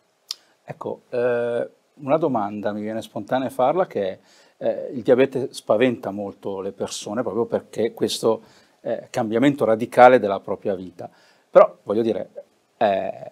Ecco, 0.62 1.04
eh, 1.08 1.70
una 1.94 2.18
domanda 2.18 2.74
mi 2.74 2.82
viene 2.82 3.02
spontanea 3.02 3.50
farla 3.50 3.88
che 3.88 4.20
eh, 4.58 4.90
il 4.92 5.04
diabete 5.04 5.54
spaventa 5.54 6.12
molto 6.12 6.60
le 6.60 6.74
persone 6.74 7.22
proprio 7.22 7.46
perché 7.46 7.94
questo 7.94 8.42
eh, 8.82 9.08
cambiamento 9.10 9.64
radicale 9.64 10.20
della 10.20 10.42
propria 10.42 10.76
vita. 10.76 11.10
Però 11.50 11.78
voglio 11.84 12.02
dire, 12.02 12.30
eh, 12.76 13.32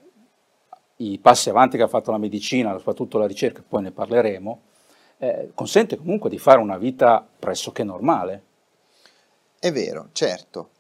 i 0.96 1.18
passi 1.18 1.50
avanti 1.50 1.76
che 1.76 1.84
ha 1.84 1.88
fatto 1.90 2.12
la 2.12 2.18
medicina, 2.18 2.78
soprattutto 2.78 3.18
la 3.18 3.28
ricerca, 3.28 3.62
poi 3.68 3.82
ne 3.82 3.92
parleremo, 3.92 4.62
eh, 5.20 5.52
consente 5.54 5.98
comunque 5.98 6.30
di 6.30 6.40
fare 6.40 6.60
una 6.60 6.78
vita 6.78 7.28
pressoché 7.40 7.84
normale. 7.84 8.44
È 9.60 9.72
vero, 9.72 10.10
certo. 10.14 10.72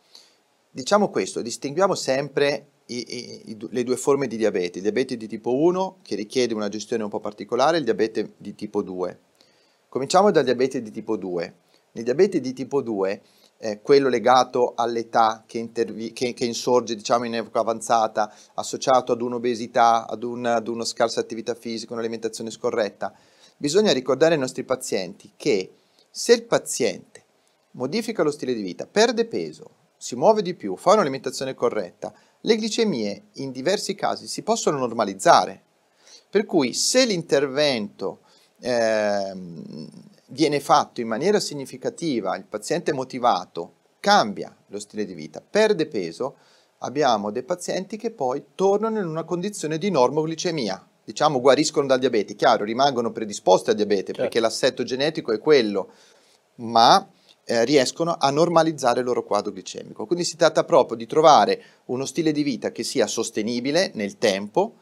Diciamo 0.71 1.09
questo, 1.09 1.41
distinguiamo 1.41 1.93
sempre 1.93 2.67
i, 2.85 3.49
i, 3.49 3.57
le 3.69 3.83
due 3.83 3.97
forme 3.97 4.27
di 4.27 4.37
diabete, 4.37 4.77
il 4.77 4.83
diabete 4.83 5.17
di 5.17 5.27
tipo 5.27 5.53
1 5.55 5.97
che 6.01 6.15
richiede 6.15 6.53
una 6.53 6.69
gestione 6.69 7.03
un 7.03 7.09
po' 7.09 7.19
particolare 7.19 7.75
e 7.75 7.79
il 7.79 7.85
diabete 7.85 8.33
di 8.37 8.55
tipo 8.55 8.81
2. 8.81 9.19
Cominciamo 9.89 10.31
dal 10.31 10.43
diabete 10.43 10.81
di 10.81 10.91
tipo 10.91 11.17
2. 11.17 11.53
Nel 11.91 12.03
diabete 12.03 12.39
di 12.39 12.53
tipo 12.53 12.81
2, 12.81 13.21
eh, 13.57 13.81
quello 13.81 14.07
legato 14.07 14.73
all'età 14.75 15.43
che, 15.45 15.57
intervi- 15.57 16.13
che, 16.13 16.33
che 16.33 16.45
insorge 16.45 16.95
diciamo, 16.95 17.25
in 17.25 17.35
epoca 17.35 17.59
avanzata, 17.59 18.33
associato 18.53 19.11
ad 19.11 19.21
un'obesità, 19.21 20.07
ad, 20.07 20.23
un, 20.23 20.45
ad 20.45 20.67
una 20.67 20.85
scarsa 20.85 21.19
attività 21.19 21.55
fisica, 21.55 21.93
un'alimentazione 21.93 22.51
scorretta, 22.51 23.13
Bisogna 23.61 23.91
ricordare 23.91 24.35
ai 24.35 24.39
nostri 24.39 24.63
pazienti 24.63 25.33
che 25.35 25.73
se 26.09 26.31
il 26.31 26.43
paziente 26.43 27.25
modifica 27.71 28.23
lo 28.23 28.31
stile 28.31 28.53
di 28.53 28.61
vita, 28.61 28.87
perde 28.87 29.25
peso, 29.25 29.71
si 29.97 30.15
muove 30.15 30.41
di 30.41 30.53
più, 30.53 30.77
fa 30.77 30.93
un'alimentazione 30.93 31.55
corretta, 31.55 32.13
le 32.39 32.55
glicemie 32.55 33.23
in 33.33 33.51
diversi 33.51 33.95
casi 33.95 34.27
si 34.27 34.43
possono 34.43 34.77
normalizzare. 34.77 35.61
Per 36.29 36.45
cui 36.45 36.73
se 36.73 37.03
l'intervento 37.03 38.21
eh, 38.61 39.33
viene 40.27 40.59
fatto 40.61 41.01
in 41.01 41.09
maniera 41.09 41.41
significativa, 41.41 42.37
il 42.37 42.45
paziente 42.45 42.91
è 42.91 42.93
motivato, 42.93 43.73
cambia 43.99 44.55
lo 44.67 44.79
stile 44.79 45.03
di 45.03 45.13
vita, 45.13 45.41
perde 45.41 45.85
peso, 45.85 46.37
abbiamo 46.77 47.29
dei 47.29 47.43
pazienti 47.43 47.97
che 47.97 48.11
poi 48.11 48.41
tornano 48.55 48.99
in 48.99 49.05
una 49.07 49.25
condizione 49.25 49.77
di 49.77 49.91
normoglicemia 49.91 50.88
diciamo, 51.09 51.39
guariscono 51.39 51.87
dal 51.87 51.97
diabete. 51.97 52.35
Chiaro, 52.35 52.63
rimangono 52.63 53.11
predisposti 53.11 53.71
al 53.71 53.75
diabete 53.75 54.05
Certo. 54.05 54.21
perché 54.21 54.39
l'assetto 54.39 54.83
genetico 54.83 55.31
è 55.31 55.39
quello, 55.39 55.91
ma 56.57 57.09
eh, 57.45 57.65
riescono 57.65 58.15
a 58.19 58.29
normalizzare 58.29 58.99
il 58.99 59.05
loro 59.07 59.23
quadro 59.23 59.51
glicemico. 59.51 60.05
Quindi 60.05 60.23
si 60.23 60.37
tratta 60.37 60.63
proprio 60.63 60.95
di 60.95 61.07
trovare 61.07 61.61
uno 61.85 62.05
stile 62.05 62.31
di 62.31 62.43
vita 62.43 62.71
che 62.71 62.83
sia 62.83 63.07
sostenibile 63.07 63.89
nel 63.95 64.19
tempo, 64.19 64.75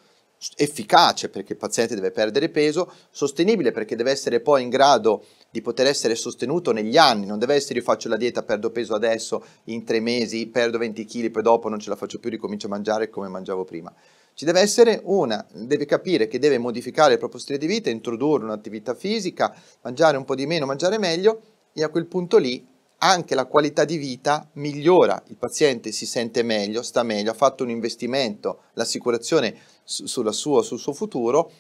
efficace 0.55 1.29
perché 1.29 1.53
il 1.53 1.57
paziente 1.57 1.96
deve 1.96 2.12
perdere 2.12 2.50
peso, 2.50 2.91
sostenibile 3.10 3.72
perché 3.72 3.96
deve 3.96 4.12
essere 4.12 4.41
poi 4.41 4.63
in 4.63 4.69
grado 4.69 5.25
di 5.50 5.62
poter 5.62 5.88
essere 5.88 6.13
sostenuto 6.13 6.74
negli 6.74 6.98
anni, 6.98 7.25
non 7.25 7.39
deve 7.39 7.55
essere 7.55 7.79
io 7.79 7.86
faccio 7.86 8.10
la 8.10 8.17
dieta, 8.17 8.43
perdo 8.43 8.69
peso 8.69 8.93
adesso, 8.93 9.43
in 9.65 9.86
tre 9.86 10.01
mesi 10.01 10.48
perdo 10.48 10.77
20 10.77 11.05
kg, 11.05 11.31
poi 11.31 11.41
dopo 11.41 11.69
non 11.69 11.79
ce 11.79 11.89
la 11.89 11.96
faccio 11.96 12.19
più, 12.19 12.29
ricomincio 12.29 12.67
a 12.67 12.72
mangiare 12.72 13.10
come 13.10 13.29
mangiavo 13.29 13.63
prima. 13.63 13.91
Ci 14.38 14.46
deve 14.46 14.60
essere 14.60 15.01
una, 15.06 15.44
deve 15.51 15.88
capire 15.88 16.27
che 16.27 16.38
deve 16.38 16.60
modificare 16.60 17.13
il 17.13 17.17
proprio 17.17 17.39
stile 17.39 17.58
di 17.58 17.65
vita, 17.65 17.89
introdurre 17.89 18.44
un'attività 18.44 18.94
fisica, 18.94 19.51
mangiare 19.82 20.15
un 20.15 20.25
po' 20.25 20.36
di 20.36 20.46
meno, 20.46 20.67
mangiare 20.67 21.00
meglio 21.00 21.41
e 21.74 21.82
a 21.82 21.89
quel 21.89 22.06
punto 22.06 22.38
lì 22.38 22.63
anche 22.98 23.34
la 23.34 23.46
qualità 23.46 23.84
di 23.84 23.98
vita 23.98 24.48
migliora, 24.53 25.24
il 25.29 25.38
paziente 25.38 25.91
si 25.91 26.06
sente 26.06 26.44
meglio, 26.44 26.84
sta 26.84 27.01
meglio, 27.01 27.32
ha 27.32 27.34
fatto 27.34 27.63
un 27.63 27.72
investimento, 27.72 28.60
l'assicurazione 28.74 29.58
su- 29.84 30.06
sulla 30.06 30.32
sua- 30.32 30.62
sul 30.62 30.77
suo 30.77 30.94
futuro 30.94 31.51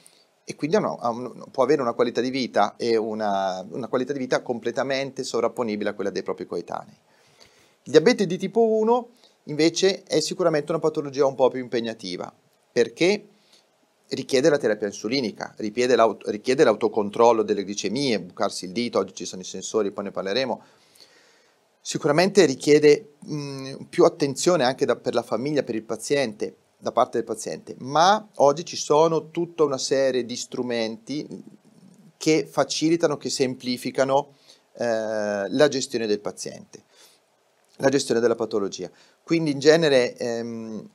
e 0.43 0.55
quindi 0.55 0.75
un- 0.75 1.47
può 1.49 1.63
avere 1.63 1.81
una 1.81 1.93
qualità 1.93 2.21
di 2.21 2.29
vita 2.29 2.75
e 2.77 2.95
una, 2.95 3.65
una 3.71 3.87
qualità 3.87 4.13
di 4.13 4.19
vita 4.19 4.43
completamente 4.43 5.23
sovrapponibile 5.23 5.89
a 5.89 5.93
quella 5.93 6.11
dei 6.11 6.21
propri 6.21 6.45
coetanei. 6.45 6.93
Il 7.85 7.91
diabete 7.91 8.27
di 8.27 8.37
tipo 8.37 8.61
1 8.61 9.09
invece 9.45 10.03
è 10.03 10.19
sicuramente 10.19 10.71
una 10.71 10.79
patologia 10.79 11.25
un 11.25 11.33
po' 11.33 11.49
più 11.49 11.59
impegnativa 11.59 12.31
perché 12.77 13.29
richiede 14.09 14.49
la 14.49 14.59
terapia 14.59 14.85
insulinica, 14.85 15.51
richiede, 15.57 15.95
l'aut- 15.95 16.27
richiede 16.27 16.63
l'autocontrollo 16.63 17.41
delle 17.41 17.63
glicemie, 17.63 18.19
bucarsi 18.19 18.65
il 18.65 18.71
dito, 18.71 18.99
oggi 18.99 19.15
ci 19.15 19.25
sono 19.25 19.41
i 19.41 19.45
sensori, 19.45 19.89
poi 19.89 20.03
ne 20.03 20.11
parleremo. 20.11 20.61
Sicuramente 21.81 22.45
richiede 22.45 23.13
mh, 23.19 23.85
più 23.89 24.03
attenzione 24.03 24.63
anche 24.63 24.85
da- 24.85 24.95
per 24.95 25.15
la 25.15 25.23
famiglia, 25.23 25.63
per 25.63 25.73
il 25.73 25.81
paziente, 25.81 26.55
da 26.77 26.91
parte 26.91 27.17
del 27.17 27.25
paziente, 27.25 27.73
ma 27.79 28.29
oggi 28.35 28.63
ci 28.63 28.75
sono 28.75 29.31
tutta 29.31 29.63
una 29.63 29.79
serie 29.79 30.23
di 30.23 30.35
strumenti 30.35 31.25
che 32.15 32.45
facilitano, 32.45 33.17
che 33.17 33.31
semplificano 33.31 34.35
eh, 34.73 35.49
la 35.49 35.67
gestione 35.67 36.05
del 36.05 36.19
paziente, 36.19 36.83
la 37.77 37.89
gestione 37.89 38.19
della 38.19 38.35
patologia. 38.35 38.91
Quindi 39.23 39.49
in 39.49 39.57
genere 39.57 40.15
ehm, 40.15 40.89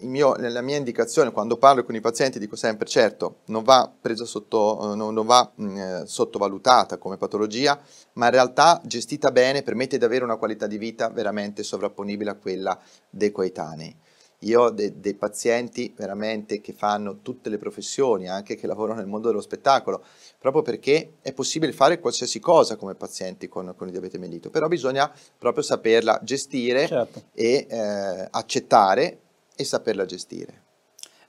mio- 0.00 0.34
nella 0.34 0.60
mia 0.60 0.76
indicazione 0.76 1.32
quando 1.32 1.56
parlo 1.56 1.84
con 1.84 1.94
i 1.94 2.00
pazienti 2.00 2.38
dico 2.38 2.56
sempre 2.56 2.86
certo 2.86 3.38
non 3.46 3.62
va 3.62 3.90
presa 4.00 4.24
sotto, 4.24 4.92
eh, 4.92 4.96
non, 4.96 5.14
non 5.14 5.26
va 5.26 5.50
mh, 5.54 5.76
eh, 5.76 6.02
sottovalutata 6.06 6.98
come 6.98 7.16
patologia 7.16 7.80
ma 8.14 8.26
in 8.26 8.32
realtà 8.32 8.80
gestita 8.84 9.30
bene 9.30 9.62
permette 9.62 9.98
di 9.98 10.04
avere 10.04 10.24
una 10.24 10.36
qualità 10.36 10.66
di 10.66 10.78
vita 10.78 11.08
veramente 11.08 11.62
sovrapponibile 11.62 12.30
a 12.30 12.34
quella 12.34 12.78
dei 13.10 13.30
coetanei. 13.30 13.96
Io 14.40 14.64
ho 14.64 14.70
de- 14.70 15.00
dei 15.00 15.14
pazienti 15.14 15.94
veramente 15.96 16.60
che 16.60 16.74
fanno 16.74 17.20
tutte 17.22 17.48
le 17.48 17.56
professioni, 17.56 18.28
anche 18.28 18.54
che 18.54 18.66
lavorano 18.66 18.98
nel 18.98 19.08
mondo 19.08 19.28
dello 19.28 19.40
spettacolo, 19.40 20.04
proprio 20.38 20.60
perché 20.60 21.14
è 21.22 21.32
possibile 21.32 21.72
fare 21.72 21.98
qualsiasi 21.98 22.38
cosa 22.38 22.76
come 22.76 22.94
pazienti 22.94 23.48
con, 23.48 23.72
con 23.74 23.86
il 23.86 23.92
diabete 23.92 24.18
mellito, 24.18 24.50
però 24.50 24.68
bisogna 24.68 25.10
proprio 25.38 25.62
saperla 25.62 26.20
gestire 26.22 26.86
Certo. 26.86 27.22
e 27.32 27.66
eh, 27.68 28.28
accettare 28.30 29.20
e 29.56 29.64
saperla 29.64 30.04
gestire. 30.04 30.62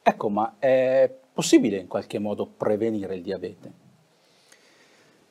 Ecco, 0.04 0.30
ma 0.30 0.58
è 0.60 1.12
possibile 1.34 1.78
in 1.78 1.88
qualche 1.88 2.20
modo 2.20 2.46
prevenire 2.46 3.16
il 3.16 3.24
diabete? 3.24 3.86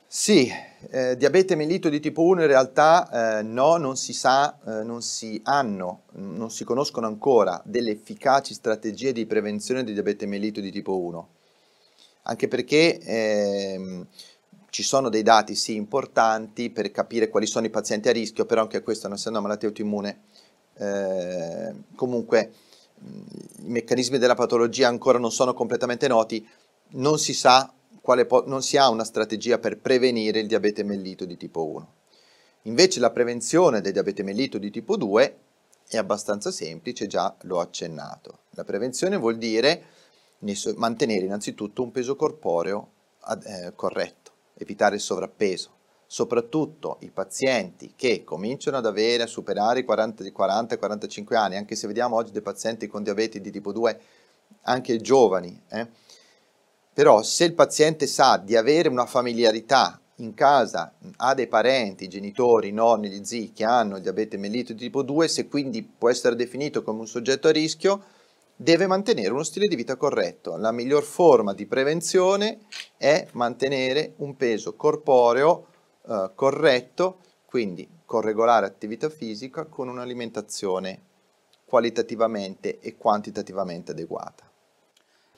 Sì, 0.08 0.50
eh, 0.90 1.16
diabete 1.16 1.56
mellito 1.56 1.88
di 1.88 1.98
tipo 2.00 2.22
1 2.22 2.42
in 2.42 2.46
realtà 2.46 3.38
eh, 3.38 3.42
no, 3.42 3.76
non 3.76 3.96
si 3.96 4.12
sa, 4.12 4.56
eh, 4.64 4.82
non 4.82 5.02
si 5.02 5.40
hanno, 5.44 6.02
non 6.12 6.50
si 6.50 6.64
conoscono 6.64 7.06
ancora 7.06 7.60
delle 7.64 7.90
efficaci 7.90 8.54
strategie 8.54 9.12
di 9.12 9.26
prevenzione 9.26 9.82
di 9.82 9.92
diabete 9.92 10.24
mellito 10.26 10.60
di 10.60 10.70
tipo 10.70 10.96
1, 10.96 11.28
anche 12.22 12.48
perché 12.48 12.98
ehm, 12.98 14.06
ci 14.70 14.82
sono 14.82 15.08
dei 15.08 15.22
dati 15.22 15.54
sì 15.54 15.74
importanti 15.74 16.70
per 16.70 16.90
capire 16.92 17.28
quali 17.28 17.46
sono 17.46 17.66
i 17.66 17.70
pazienti 17.70 18.08
a 18.08 18.12
rischio, 18.12 18.46
però 18.46 18.62
anche 18.62 18.82
questa 18.82 19.08
non 19.08 19.16
essendo 19.16 19.38
una 19.38 19.48
malattia 19.48 19.68
autoimmune, 19.68 20.20
eh, 20.78 21.74
comunque 21.94 22.52
i 23.02 23.68
meccanismi 23.68 24.18
della 24.18 24.34
patologia 24.34 24.88
ancora 24.88 25.18
non 25.18 25.32
sono 25.32 25.54
completamente 25.54 26.08
noti, 26.08 26.46
non 26.90 27.18
si 27.18 27.34
sa 27.34 27.72
quale 28.00 28.26
po- 28.26 28.44
non 28.46 28.62
si 28.62 28.76
ha 28.76 28.88
una 28.88 29.04
strategia 29.04 29.58
per 29.58 29.78
prevenire 29.78 30.40
il 30.40 30.46
diabete 30.46 30.82
mellito 30.82 31.24
di 31.24 31.36
tipo 31.36 31.64
1. 31.64 31.94
Invece 32.62 33.00
la 33.00 33.10
prevenzione 33.10 33.80
del 33.80 33.92
diabete 33.92 34.22
mellito 34.22 34.58
di 34.58 34.70
tipo 34.70 34.96
2 34.96 35.38
è 35.88 35.96
abbastanza 35.96 36.50
semplice, 36.50 37.06
già 37.06 37.34
l'ho 37.42 37.60
accennato. 37.60 38.40
La 38.50 38.64
prevenzione 38.64 39.16
vuol 39.16 39.38
dire 39.38 39.84
mantenere 40.76 41.24
innanzitutto 41.24 41.82
un 41.82 41.90
peso 41.90 42.16
corporeo 42.16 42.90
ad- 43.20 43.44
eh, 43.44 43.72
corretto, 43.74 44.32
evitare 44.54 44.96
il 44.96 45.00
sovrappeso, 45.00 45.70
soprattutto 46.06 46.98
i 47.00 47.10
pazienti 47.10 47.94
che 47.96 48.22
cominciano 48.24 48.76
ad 48.76 48.86
avere, 48.86 49.24
a 49.24 49.26
superare 49.26 49.80
i 49.80 49.84
40 49.84 50.22
di 50.22 50.32
40-45 50.36 51.34
anni, 51.34 51.56
anche 51.56 51.74
se 51.74 51.86
vediamo 51.86 52.16
oggi 52.16 52.32
dei 52.32 52.42
pazienti 52.42 52.86
con 52.86 53.02
diabete 53.02 53.40
di 53.40 53.50
tipo 53.50 53.72
2, 53.72 54.00
anche 54.62 55.00
giovani, 55.00 55.60
eh, 55.68 55.86
però 56.92 57.22
se 57.22 57.44
il 57.44 57.54
paziente 57.54 58.06
sa 58.06 58.36
di 58.36 58.56
avere 58.56 58.88
una 58.88 59.06
familiarità 59.06 60.00
in 60.16 60.32
casa, 60.32 60.94
ha 61.16 61.34
dei 61.34 61.46
parenti, 61.46 62.08
genitori, 62.08 62.72
nonni, 62.72 63.10
gli 63.10 63.22
zii 63.22 63.52
che 63.52 63.64
hanno 63.64 63.96
il 63.96 64.02
diabete 64.02 64.38
mellito 64.38 64.72
di 64.72 64.84
tipo 64.84 65.02
2, 65.02 65.28
se 65.28 65.46
quindi 65.48 65.82
può 65.82 66.08
essere 66.08 66.36
definito 66.36 66.82
come 66.82 67.00
un 67.00 67.06
soggetto 67.06 67.48
a 67.48 67.52
rischio, 67.52 68.02
deve 68.56 68.86
mantenere 68.86 69.28
uno 69.28 69.42
stile 69.42 69.66
di 69.66 69.76
vita 69.76 69.96
corretto. 69.96 70.56
La 70.56 70.72
miglior 70.72 71.02
forma 71.02 71.52
di 71.52 71.66
prevenzione 71.66 72.60
è 72.96 73.26
mantenere 73.32 74.14
un 74.18 74.34
peso 74.36 74.74
corporeo 74.74 75.66
eh, 76.08 76.30
corretto, 76.34 77.18
quindi 77.46 77.88
con 78.04 78.20
regolare 78.20 78.66
attività 78.66 79.08
fisica, 79.08 79.64
con 79.64 79.88
un'alimentazione 79.88 81.00
qualitativamente 81.64 82.78
e 82.80 82.96
quantitativamente 82.96 83.92
adeguata. 83.92 84.44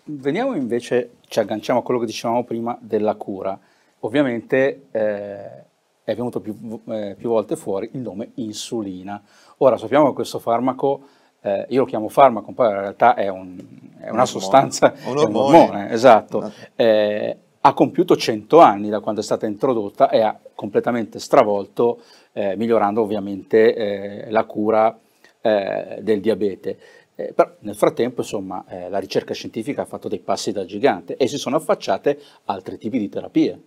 Veniamo 0.04 0.54
invece, 0.54 1.16
ci 1.26 1.38
agganciamo 1.40 1.80
a 1.80 1.82
quello 1.82 2.00
che 2.00 2.06
dicevamo 2.06 2.44
prima 2.44 2.76
della 2.80 3.14
cura. 3.14 3.58
Ovviamente 4.00 4.86
eh, 4.90 5.64
è 6.04 6.14
venuto 6.14 6.40
più, 6.40 6.80
eh, 6.86 7.14
più 7.18 7.28
volte 7.28 7.56
fuori 7.56 7.90
il 7.92 8.00
nome 8.00 8.30
insulina. 8.34 9.22
Ora 9.58 9.76
sappiamo 9.76 10.08
che 10.08 10.14
questo 10.14 10.38
farmaco, 10.38 11.02
eh, 11.40 11.66
io 11.70 11.80
lo 11.80 11.86
chiamo 11.86 12.08
farmaco, 12.08 12.52
poi 12.52 12.68
in 12.68 12.80
realtà 12.80 13.14
è, 13.14 13.28
un- 13.28 13.58
è 13.98 14.08
una 14.08 14.22
ormone. 14.22 14.26
sostanza, 14.26 14.92
Un 14.92 15.02
è 15.04 15.08
un 15.08 15.18
ormone. 15.18 15.58
ormone, 15.58 15.90
esatto. 15.90 16.52
Eh, 16.74 17.38
ha 17.60 17.74
compiuto 17.74 18.16
100 18.16 18.58
anni 18.60 18.88
da 18.88 19.00
quando 19.00 19.20
è 19.20 19.24
stata 19.24 19.46
introdotta 19.46 20.10
e 20.10 20.20
ha 20.20 20.38
completamente 20.54 21.18
stravolto, 21.18 22.02
eh, 22.32 22.56
migliorando 22.56 23.02
ovviamente 23.02 23.74
eh, 23.74 24.30
la 24.30 24.44
cura 24.44 24.98
eh, 25.40 25.98
del 26.00 26.20
diabete. 26.20 26.78
Eh, 27.14 27.32
però 27.32 27.52
nel 27.60 27.74
frattempo, 27.74 28.20
insomma, 28.20 28.64
eh, 28.68 28.88
la 28.88 28.98
ricerca 28.98 29.34
scientifica 29.34 29.82
ha 29.82 29.86
fatto 29.86 30.08
dei 30.08 30.20
passi 30.20 30.52
da 30.52 30.64
gigante 30.64 31.16
e 31.16 31.26
si 31.26 31.36
sono 31.36 31.56
affacciate 31.56 32.18
altri 32.44 32.78
tipi 32.78 32.98
di 32.98 33.08
terapie. 33.08 33.60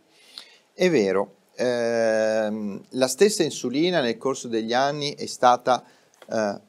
È 0.73 0.89
vero, 0.89 1.35
ehm, 1.55 2.81
la 2.91 3.07
stessa 3.07 3.43
insulina 3.43 3.99
nel 3.99 4.17
corso 4.17 4.47
degli 4.47 4.71
anni 4.71 5.15
è 5.15 5.25
stata, 5.25 5.83
eh, 6.29 6.59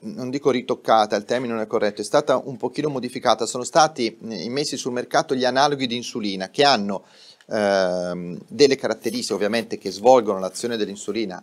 non 0.00 0.30
dico 0.30 0.50
ritoccata, 0.50 1.16
il 1.16 1.24
termine 1.24 1.52
non 1.54 1.62
è 1.62 1.66
corretto, 1.66 2.00
è 2.00 2.04
stata 2.04 2.36
un 2.36 2.56
pochino 2.56 2.88
modificata, 2.88 3.46
sono 3.46 3.64
stati 3.64 4.16
eh, 4.28 4.48
messi 4.48 4.76
sul 4.76 4.92
mercato 4.92 5.34
gli 5.34 5.44
analoghi 5.44 5.86
di 5.86 5.96
insulina 5.96 6.50
che 6.50 6.64
hanno 6.64 7.04
ehm, 7.46 8.38
delle 8.46 8.76
caratteristiche 8.76 9.34
ovviamente 9.34 9.78
che 9.78 9.90
svolgono 9.90 10.38
l'azione 10.38 10.76
dell'insulina 10.76 11.42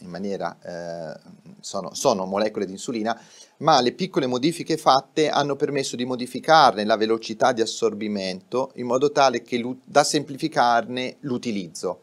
in 0.00 0.08
maniera, 0.08 0.56
eh, 0.62 1.18
sono, 1.60 1.94
sono 1.94 2.24
molecole 2.26 2.66
di 2.66 2.72
insulina, 2.72 3.18
ma 3.58 3.80
le 3.80 3.92
piccole 3.92 4.26
modifiche 4.26 4.76
fatte 4.76 5.28
hanno 5.28 5.56
permesso 5.56 5.96
di 5.96 6.04
modificarne 6.04 6.84
la 6.84 6.96
velocità 6.96 7.52
di 7.52 7.60
assorbimento 7.60 8.72
in 8.74 8.86
modo 8.86 9.12
tale 9.12 9.42
che 9.42 9.62
da 9.84 10.04
semplificarne 10.04 11.16
l'utilizzo. 11.20 12.00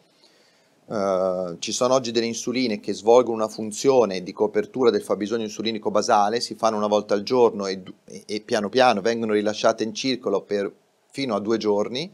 Eh, 0.85 1.55
ci 1.59 1.71
sono 1.71 1.93
oggi 1.93 2.11
delle 2.11 2.25
insuline 2.25 2.79
che 2.79 2.93
svolgono 2.93 3.35
una 3.37 3.47
funzione 3.47 4.21
di 4.21 4.33
copertura 4.33 4.89
del 4.89 5.01
fabbisogno 5.01 5.43
insulinico 5.43 5.91
basale, 5.91 6.41
si 6.41 6.55
fanno 6.55 6.77
una 6.77 6.87
volta 6.87 7.13
al 7.13 7.23
giorno 7.23 7.67
e, 7.67 7.81
e- 8.05 8.23
e 8.25 8.41
piano 8.41 8.69
piano 8.69 9.01
vengono 9.01 9.33
rilasciate 9.33 9.83
in 9.83 9.93
circolo 9.93 10.41
per 10.41 10.71
fino 11.09 11.35
a 11.35 11.39
due 11.39 11.57
giorni. 11.57 12.11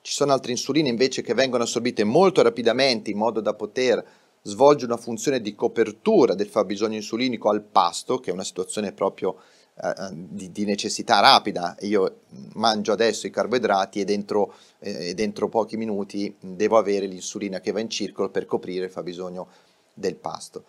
Ci 0.00 0.12
sono 0.12 0.32
altre 0.32 0.52
insuline 0.52 0.88
invece 0.88 1.22
che 1.22 1.34
vengono 1.34 1.64
assorbite 1.64 2.04
molto 2.04 2.40
rapidamente 2.40 3.10
in 3.10 3.18
modo 3.18 3.40
da 3.40 3.52
poter 3.54 4.02
svolgere 4.42 4.92
una 4.92 5.00
funzione 5.00 5.40
di 5.40 5.54
copertura 5.54 6.34
del 6.34 6.46
fabbisogno 6.46 6.94
insulinico 6.94 7.50
al 7.50 7.62
pasto, 7.62 8.18
che 8.18 8.30
è 8.30 8.32
una 8.32 8.44
situazione 8.44 8.92
proprio 8.92 9.36
eh, 9.80 9.94
di, 10.12 10.50
di, 10.50 10.64
necessità 10.64 11.20
rapida. 11.20 11.76
Io 11.80 12.22
mangio 12.54 12.92
adesso 12.92 13.26
i 13.26 13.30
carboidrati 13.30 14.00
e 14.00 14.04
dentro, 14.04 14.54
eh, 14.80 15.14
dentro 15.14 15.48
pochi 15.48 15.76
minuti 15.76 16.34
devo 16.40 16.78
avere 16.78 17.06
l'insulina 17.06 17.60
che 17.60 17.72
va 17.72 17.80
in 17.80 17.88
circolo 17.88 18.28
per 18.28 18.46
coprire 18.46 18.86
il 18.86 18.90
fabbisogno 18.90 19.48
del 19.94 20.16
pasto. 20.16 20.64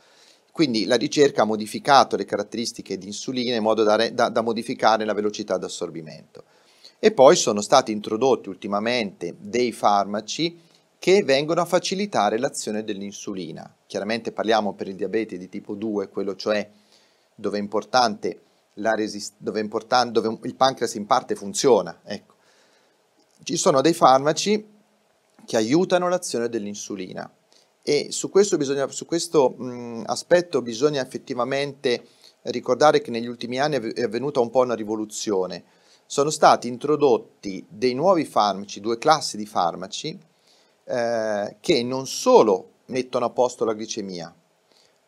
Quindi 0.51 0.85
la 0.85 0.95
ricerca 0.95 1.43
ha 1.43 1.45
modificato 1.45 2.15
le 2.15 2.25
caratteristiche 2.25 2.97
di 2.97 3.07
insulina 3.07 3.55
in 3.55 3.63
modo 3.63 3.83
da, 3.83 4.09
da, 4.09 4.29
da 4.29 4.41
modificare 4.41 5.05
la 5.05 5.13
velocità 5.13 5.57
d'assorbimento. 5.57 6.43
E 6.99 7.11
poi 7.11 7.35
sono 7.35 7.61
stati 7.61 7.91
introdotti 7.91 8.49
ultimamente 8.49 9.35
dei 9.39 9.71
farmaci 9.71 10.59
che 10.99 11.23
vengono 11.23 11.61
a 11.61 11.65
facilitare 11.65 12.37
l'azione 12.37 12.83
dell'insulina. 12.83 13.73
Chiaramente 13.87 14.33
parliamo 14.33 14.73
per 14.73 14.89
il 14.89 14.95
diabete 14.95 15.37
di 15.37 15.47
tipo 15.47 15.75
2, 15.75 16.09
quello 16.09 16.35
cioè 16.35 16.69
dove 17.33 17.57
è 17.57 17.61
importante, 17.61 18.41
resist- 18.81 19.35
dove, 19.37 19.67
dove 20.11 20.37
il 20.43 20.55
pancreas 20.55 20.93
in 20.95 21.05
parte 21.05 21.35
funziona. 21.35 22.01
Ecco. 22.03 22.35
Ci 23.43 23.55
sono 23.55 23.81
dei 23.81 23.93
farmaci 23.93 24.77
che 25.45 25.57
aiutano 25.57 26.09
l'azione 26.09 26.49
dell'insulina 26.49 27.31
e 27.81 28.11
su 28.11 28.29
questo, 28.29 28.57
bisogna, 28.57 28.87
su 28.89 29.05
questo 29.05 29.49
mh, 29.49 30.03
aspetto 30.05 30.61
bisogna 30.61 31.01
effettivamente 31.01 32.05
ricordare 32.43 33.01
che 33.01 33.11
negli 33.11 33.27
ultimi 33.27 33.59
anni 33.59 33.93
è 33.93 34.03
avvenuta 34.03 34.39
un 34.39 34.49
po' 34.49 34.59
una 34.59 34.75
rivoluzione. 34.75 35.63
Sono 36.05 36.29
stati 36.29 36.67
introdotti 36.67 37.65
dei 37.67 37.93
nuovi 37.93 38.25
farmaci, 38.25 38.79
due 38.79 38.97
classi 38.97 39.37
di 39.37 39.45
farmaci, 39.45 40.19
eh, 40.83 41.57
che 41.59 41.83
non 41.83 42.07
solo 42.07 42.71
mettono 42.85 43.25
a 43.25 43.29
posto 43.29 43.65
la 43.65 43.73
glicemia, 43.73 44.33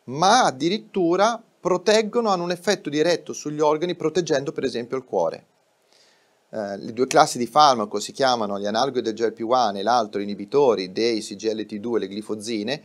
ma 0.04 0.44
addirittura 0.44 1.42
proteggono, 1.62 2.30
hanno 2.30 2.42
un 2.42 2.50
effetto 2.50 2.90
diretto 2.90 3.32
sugli 3.32 3.60
organi 3.60 3.94
proteggendo 3.94 4.50
per 4.50 4.64
esempio 4.64 4.96
il 4.96 5.04
cuore. 5.04 5.46
Eh, 6.50 6.76
le 6.76 6.92
due 6.92 7.06
classi 7.06 7.38
di 7.38 7.46
farmaco 7.46 8.00
si 8.00 8.10
chiamano 8.10 8.58
gli 8.58 8.66
analoghi 8.66 9.00
del 9.00 9.14
GLP-1 9.14 9.76
e 9.76 9.82
l'altro 9.84 10.20
inibitori 10.20 10.90
dei 10.90 11.20
CGLT2 11.20 11.94
e 11.94 11.98
le 12.00 12.08
glifozine, 12.08 12.82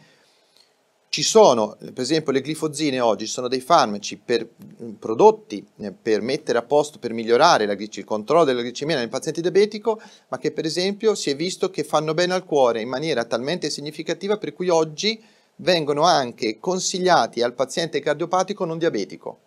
ci 1.10 1.24
sono, 1.24 1.76
per 1.80 2.02
esempio, 2.02 2.32
le 2.32 2.42
glifozine 2.42 3.00
oggi 3.00 3.26
sono 3.26 3.48
dei 3.48 3.62
farmaci 3.62 4.18
per, 4.24 4.48
mm, 4.84 4.92
prodotti 5.00 5.66
eh, 5.78 5.92
per 5.92 6.22
mettere 6.22 6.60
a 6.60 6.62
posto, 6.62 7.00
per 7.00 7.14
migliorare 7.14 7.66
la, 7.66 7.74
il 7.74 8.06
controllo 8.06 8.44
della 8.44 8.62
glicemia 8.62 8.96
nel 8.96 9.10
paziente 9.10 9.42
diabetico, 9.42 10.00
ma 10.28 10.38
che 10.38 10.52
per 10.52 10.66
esempio 10.66 11.16
si 11.16 11.32
è 11.32 11.36
visto 11.36 11.72
che 11.72 11.84
fanno 11.84 12.14
bene 12.14 12.36
al 12.36 12.46
cuore 12.46 12.82
in 12.82 12.90
maniera 12.90 13.26
talmente 13.26 13.72
significativa 13.72 14.38
per 14.38 14.54
cui 14.54 14.70
oggi 14.70 15.20
vengono 15.58 16.04
anche 16.04 16.60
consigliati 16.60 17.42
al 17.42 17.54
paziente 17.54 18.00
cardiopatico 18.00 18.66
non 18.66 18.78
diabetico, 18.78 19.40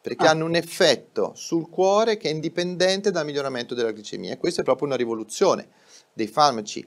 perché 0.00 0.26
ah. 0.26 0.30
hanno 0.30 0.44
un 0.44 0.54
effetto 0.54 1.32
sul 1.34 1.68
cuore 1.68 2.16
che 2.16 2.28
è 2.28 2.32
indipendente 2.32 3.10
dal 3.10 3.24
miglioramento 3.24 3.74
della 3.74 3.92
glicemia. 3.92 4.32
E 4.32 4.38
questa 4.38 4.60
è 4.60 4.64
proprio 4.64 4.88
una 4.88 4.96
rivoluzione 4.96 5.68
dei 6.12 6.26
farmaci 6.26 6.86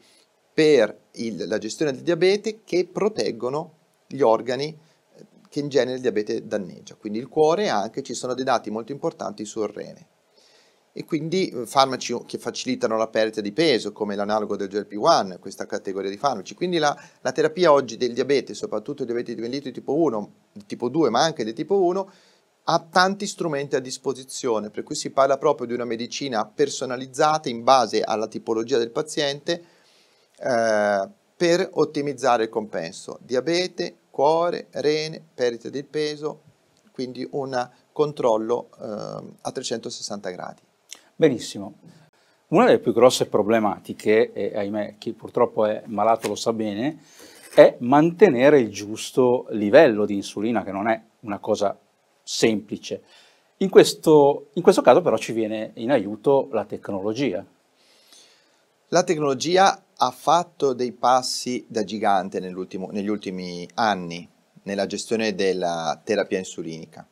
per 0.54 0.96
il, 1.14 1.48
la 1.48 1.58
gestione 1.58 1.92
del 1.92 2.02
diabete 2.02 2.64
che 2.64 2.86
proteggono 2.86 3.74
gli 4.08 4.22
organi 4.22 4.76
eh, 5.16 5.26
che 5.50 5.60
in 5.60 5.70
genere 5.70 5.98
il 5.98 6.02
diabete 6.02 6.48
danneggia, 6.48 6.96
quindi 6.96 7.20
il 7.20 7.28
cuore 7.28 7.66
e 7.66 7.70
anche 7.70 8.02
ci 8.02 8.14
sono 8.14 8.34
dei 8.34 8.44
dati 8.44 8.70
molto 8.70 8.92
importanti 8.92 9.46
sul 9.46 9.68
rene. 9.68 10.08
E 10.98 11.06
quindi 11.06 11.50
eh, 11.50 11.68
farmaci 11.68 12.18
che 12.26 12.40
facilitano 12.40 12.98
la 12.98 13.08
perdita 13.08 13.40
di 13.40 13.52
peso, 13.52 13.92
come 13.92 14.16
l'analogo 14.16 14.56
del 14.56 14.68
GLP-1, 14.68 15.38
questa 15.38 15.68
categoria 15.68 16.10
di 16.10 16.18
farmaci. 16.18 16.56
Quindi 16.56 16.80
la, 16.80 16.98
la 17.22 17.32
terapia 17.32 17.72
oggi 17.72 17.98
del 17.98 18.14
diabete, 18.14 18.56
soprattutto 18.56 19.04
il 19.04 19.08
diabete 19.08 19.36
di 19.36 19.72
tipo 19.72 19.94
1, 19.94 20.32
di 20.54 20.66
tipo 20.66 20.90
2, 20.90 21.12
ma 21.12 21.22
anche 21.22 21.44
di 21.44 21.54
tipo 21.54 21.84
1, 21.84 22.12
ha 22.64 22.80
tanti 22.80 23.28
strumenti 23.28 23.76
a 23.76 23.80
disposizione, 23.80 24.72
per 24.72 24.82
cui 24.82 24.96
si 24.96 25.12
parla 25.12 25.38
proprio 25.38 25.68
di 25.68 25.74
una 25.74 25.86
medicina 25.86 26.48
personalizzata 26.48 27.48
in 27.48 27.64
base 27.64 28.02
alla 28.02 28.28
tipologia 28.28 28.80
del 28.80 28.90
paziente, 28.90 29.64
eh, 30.40 31.10
per 31.38 31.70
ottimizzare 31.74 32.46
il 32.46 32.50
compenso. 32.50 33.20
Diabete, 33.22 33.98
cuore, 34.10 34.66
rene, 34.72 35.24
perdita 35.32 35.70
di 35.70 35.84
peso, 35.84 36.42
quindi 36.92 37.28
un 37.34 37.70
controllo 37.92 38.70
eh, 38.82 39.36
a 39.42 39.52
360 39.52 40.30
gradi. 40.32 40.66
Benissimo. 41.20 41.74
Una 42.50 42.66
delle 42.66 42.78
più 42.78 42.94
grosse 42.94 43.26
problematiche, 43.26 44.34
e 44.34 44.56
ahimè 44.56 44.98
chi 45.00 45.14
purtroppo 45.14 45.66
è 45.66 45.82
malato 45.88 46.28
lo 46.28 46.36
sa 46.36 46.54
bene, 46.54 47.00
è 47.56 47.76
mantenere 47.80 48.60
il 48.60 48.70
giusto 48.70 49.48
livello 49.50 50.06
di 50.06 50.14
insulina, 50.14 50.64
che 50.64 50.72
non 50.72 50.88
è 50.88 51.02
una 51.22 51.40
cosa 51.40 51.76
semplice. 52.22 53.02
In 53.58 53.70
questo, 53.72 54.50
in 54.54 54.62
questo 54.62 54.84
caso 54.84 55.02
però 55.02 55.18
ci 55.18 55.34
viene 55.34 55.72
in 55.78 55.90
aiuto 55.90 56.50
la 56.52 56.66
tecnologia. 56.66 57.44
La 58.90 59.04
tecnologia 59.04 59.86
ha 59.98 60.12
fatto 60.12 60.74
dei 60.74 60.92
passi 60.92 61.66
da 61.68 61.84
gigante 61.84 62.40
negli 62.40 63.08
ultimi 63.10 63.68
anni 63.74 64.30
nella 64.62 64.86
gestione 64.86 65.34
della 65.34 66.00
terapia 66.04 66.38
insulinica. 66.38 67.08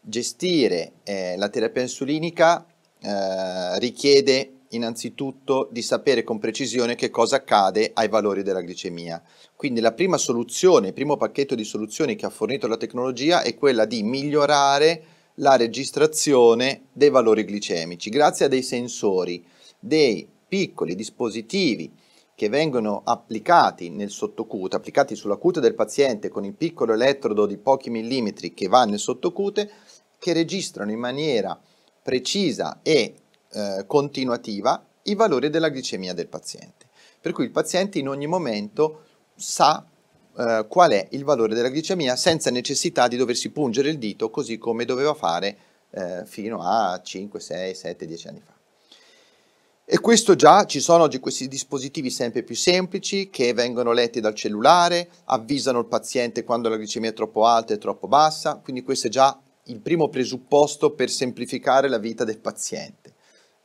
Gestire 0.00 0.92
eh, 1.02 1.36
la 1.36 1.48
terapia 1.48 1.82
insulinica 1.82 2.64
eh, 3.04 3.78
richiede 3.80 4.60
innanzitutto 4.70 5.68
di 5.70 5.82
sapere 5.82 6.24
con 6.24 6.38
precisione 6.38 6.94
che 6.94 7.10
cosa 7.10 7.36
accade 7.36 7.90
ai 7.92 8.08
valori 8.08 8.42
della 8.42 8.62
glicemia. 8.62 9.22
Quindi 9.54 9.80
la 9.80 9.92
prima 9.92 10.16
soluzione, 10.16 10.88
il 10.88 10.92
primo 10.94 11.18
pacchetto 11.18 11.54
di 11.54 11.64
soluzioni 11.64 12.16
che 12.16 12.24
ha 12.24 12.30
fornito 12.30 12.66
la 12.66 12.78
tecnologia 12.78 13.42
è 13.42 13.54
quella 13.54 13.84
di 13.84 14.02
migliorare 14.02 15.02
la 15.38 15.56
registrazione 15.56 16.86
dei 16.92 17.10
valori 17.10 17.44
glicemici 17.44 18.08
grazie 18.08 18.46
a 18.46 18.48
dei 18.48 18.62
sensori, 18.62 19.44
dei 19.78 20.26
piccoli 20.48 20.94
dispositivi 20.94 21.92
che 22.34 22.48
vengono 22.48 23.02
applicati 23.04 23.90
nel 23.90 24.10
sottocute, 24.10 24.76
applicati 24.76 25.14
sulla 25.14 25.36
cute 25.36 25.60
del 25.60 25.74
paziente 25.74 26.30
con 26.30 26.44
il 26.44 26.54
piccolo 26.54 26.94
elettrodo 26.94 27.44
di 27.44 27.58
pochi 27.58 27.90
millimetri 27.90 28.54
che 28.54 28.66
va 28.66 28.84
nel 28.86 28.98
sottocute, 28.98 29.70
che 30.18 30.32
registrano 30.32 30.90
in 30.90 30.98
maniera 30.98 31.60
precisa 32.04 32.80
e 32.82 33.14
eh, 33.50 33.84
continuativa 33.86 34.84
i 35.04 35.14
valori 35.14 35.48
della 35.48 35.70
glicemia 35.70 36.12
del 36.12 36.28
paziente. 36.28 36.86
Per 37.18 37.32
cui 37.32 37.44
il 37.44 37.50
paziente 37.50 37.98
in 37.98 38.08
ogni 38.08 38.26
momento 38.26 39.04
sa 39.34 39.82
eh, 40.36 40.66
qual 40.68 40.90
è 40.90 41.08
il 41.12 41.24
valore 41.24 41.54
della 41.54 41.70
glicemia 41.70 42.14
senza 42.14 42.50
necessità 42.50 43.08
di 43.08 43.16
doversi 43.16 43.48
pungere 43.48 43.88
il 43.88 43.96
dito 43.96 44.28
così 44.28 44.58
come 44.58 44.84
doveva 44.84 45.14
fare 45.14 45.56
eh, 45.90 46.26
fino 46.26 46.60
a 46.62 47.00
5, 47.02 47.40
6, 47.40 47.74
7, 47.74 48.06
10 48.06 48.28
anni 48.28 48.42
fa. 48.44 48.52
E 49.86 50.00
questo 50.00 50.34
già, 50.34 50.66
ci 50.66 50.80
sono 50.80 51.04
oggi 51.04 51.20
questi 51.20 51.48
dispositivi 51.48 52.10
sempre 52.10 52.42
più 52.42 52.54
semplici 52.54 53.30
che 53.30 53.54
vengono 53.54 53.92
letti 53.92 54.20
dal 54.20 54.34
cellulare, 54.34 55.08
avvisano 55.24 55.78
il 55.78 55.86
paziente 55.86 56.44
quando 56.44 56.68
la 56.68 56.76
glicemia 56.76 57.10
è 57.10 57.14
troppo 57.14 57.46
alta 57.46 57.72
e 57.72 57.78
troppo 57.78 58.08
bassa, 58.08 58.60
quindi 58.62 58.82
questo 58.82 59.06
è 59.06 59.10
già 59.10 59.38
il 59.64 59.80
primo 59.80 60.08
presupposto 60.08 60.92
per 60.92 61.10
semplificare 61.10 61.88
la 61.88 61.98
vita 61.98 62.24
del 62.24 62.38
paziente. 62.38 63.14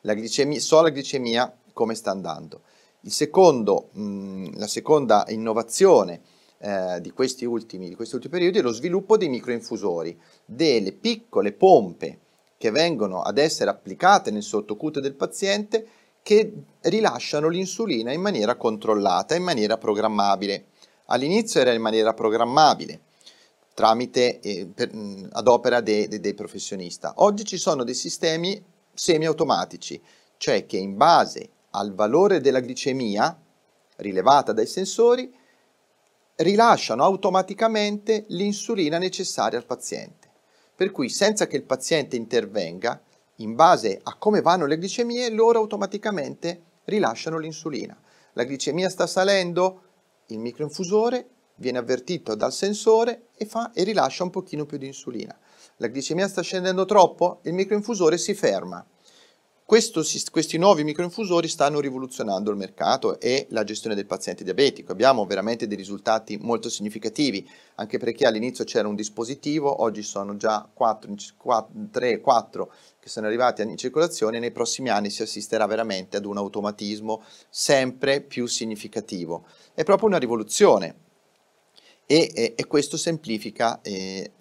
La 0.01 0.13
glicemia, 0.13 0.59
so 0.59 0.81
la 0.81 0.89
glicemia 0.89 1.53
come 1.73 1.95
sta 1.95 2.11
andando. 2.11 2.61
Secondo, 3.01 3.89
mh, 3.93 4.57
la 4.57 4.67
seconda 4.67 5.25
innovazione 5.29 6.21
eh, 6.59 6.99
di, 7.01 7.11
questi 7.11 7.45
ultimi, 7.45 7.89
di 7.89 7.95
questi 7.95 8.15
ultimi 8.15 8.33
periodi 8.33 8.59
è 8.59 8.61
lo 8.61 8.71
sviluppo 8.71 9.17
dei 9.17 9.29
microinfusori, 9.29 10.19
delle 10.45 10.91
piccole 10.91 11.53
pompe 11.53 12.19
che 12.57 12.71
vengono 12.71 13.21
ad 13.21 13.37
essere 13.37 13.69
applicate 13.69 14.31
nel 14.31 14.43
sottocute 14.43 14.99
del 14.99 15.15
paziente 15.15 15.87
che 16.21 16.51
rilasciano 16.81 17.47
l'insulina 17.47 18.11
in 18.11 18.21
maniera 18.21 18.55
controllata, 18.55 19.35
in 19.35 19.43
maniera 19.43 19.77
programmabile. 19.77 20.65
All'inizio 21.05 21.61
era 21.61 21.71
in 21.71 21.81
maniera 21.81 22.13
programmabile, 22.13 22.99
tramite, 23.79 24.41
eh, 24.41 24.67
per, 24.67 24.91
ad 25.31 25.47
opera 25.47 25.79
dei, 25.79 26.09
dei, 26.09 26.19
dei 26.19 26.33
professionisti. 26.33 27.07
Oggi 27.15 27.45
ci 27.45 27.55
sono 27.55 27.85
dei 27.85 27.93
sistemi 27.93 28.61
semiautomatici, 28.93 30.01
cioè 30.35 30.65
che 30.65 30.75
in 30.75 30.97
base 30.97 31.49
al 31.69 31.93
valore 31.93 32.41
della 32.41 32.59
glicemia 32.59 33.41
rilevata 33.95 34.51
dai 34.51 34.65
sensori 34.67 35.33
rilasciano 36.35 37.05
automaticamente 37.05 38.25
l'insulina 38.27 38.97
necessaria 38.97 39.57
al 39.57 39.65
paziente. 39.65 40.27
Per 40.75 40.91
cui 40.91 41.07
senza 41.07 41.47
che 41.47 41.55
il 41.55 41.63
paziente 41.63 42.17
intervenga, 42.17 43.01
in 43.35 43.55
base 43.55 43.97
a 44.03 44.13
come 44.15 44.41
vanno 44.41 44.65
le 44.65 44.77
glicemie, 44.77 45.29
loro 45.29 45.57
automaticamente 45.57 46.63
rilasciano 46.83 47.37
l'insulina. 47.37 47.97
La 48.33 48.43
glicemia 48.43 48.89
sta 48.89 49.07
salendo, 49.07 49.83
il 50.27 50.39
microinfusore 50.39 51.27
viene 51.59 51.77
avvertito 51.77 52.35
dal 52.35 52.53
sensore 52.53 53.27
e, 53.37 53.45
fa, 53.45 53.71
e 53.73 53.83
rilascia 53.83 54.23
un 54.23 54.29
pochino 54.29 54.65
più 54.65 54.77
di 54.77 54.87
insulina. 54.87 55.37
La 55.77 55.87
glicemia 55.87 56.27
sta 56.27 56.41
scendendo 56.41 56.85
troppo, 56.85 57.39
il 57.43 57.53
microinfusore 57.53 58.17
si 58.17 58.33
ferma. 58.33 58.85
questo, 59.63 60.03
questi 60.31 60.57
nuovi 60.57 60.83
microinfusori 60.83 61.47
stanno 61.47 61.79
rivoluzionando 61.79 62.49
il 62.49 62.57
mercato 62.57 63.19
e 63.19 63.45
la 63.51 63.63
gestione 63.63 63.95
del 63.95 64.07
paziente 64.07 64.43
diabetico. 64.43 64.91
Abbiamo 64.91 65.25
veramente 65.25 65.67
dei 65.67 65.77
risultati 65.77 66.37
molto 66.37 66.69
significativi, 66.69 67.47
anche 67.75 67.97
perché 67.97 68.25
all'inizio 68.25 68.63
c'era 68.63 68.87
un 68.87 68.95
dispositivo, 68.95 69.81
oggi 69.81 70.01
sono 70.01 70.35
già 70.35 70.67
4, 70.73 71.13
4, 71.37 71.73
3, 71.91 72.19
4 72.19 72.73
che 72.99 73.09
sono 73.09 73.27
arrivati 73.27 73.61
in 73.61 73.77
circolazione 73.77 74.37
e 74.37 74.39
nei 74.39 74.51
prossimi 74.51 74.89
anni 74.89 75.09
si 75.09 75.21
assisterà 75.21 75.65
veramente 75.65 76.17
ad 76.17 76.25
un 76.25 76.37
automatismo 76.37 77.23
sempre 77.49 78.19
più 78.21 78.47
significativo. 78.47 79.45
È 79.73 79.83
proprio 79.83 80.09
una 80.09 80.17
rivoluzione 80.17 81.07
e, 82.11 82.55
e, 82.55 82.65
questo 82.65 82.97
semplifica 82.97 83.81
eh, 83.83 84.31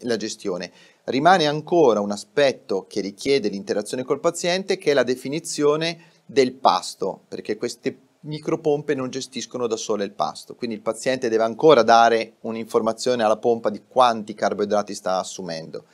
la 0.00 0.16
gestione. 0.16 0.72
Rimane 1.04 1.46
ancora 1.46 2.00
un 2.00 2.10
aspetto 2.10 2.86
che 2.88 3.00
richiede 3.00 3.48
l'interazione 3.48 4.02
col 4.02 4.18
paziente 4.18 4.76
che 4.76 4.90
è 4.90 4.94
la 4.94 5.04
definizione 5.04 6.06
del 6.26 6.52
pasto, 6.54 7.22
perché 7.28 7.56
queste 7.56 7.96
micropompe 8.22 8.96
non 8.96 9.08
gestiscono 9.08 9.68
da 9.68 9.76
sole 9.76 10.02
il 10.02 10.10
pasto, 10.10 10.56
quindi 10.56 10.74
il 10.74 10.82
paziente 10.82 11.28
deve 11.28 11.44
ancora 11.44 11.84
dare 11.84 12.38
un'informazione 12.40 13.22
alla 13.22 13.36
pompa 13.36 13.70
di 13.70 13.82
quanti 13.86 14.34
carboidrati 14.34 14.92
sta 14.92 15.18
assumendo. 15.18 15.84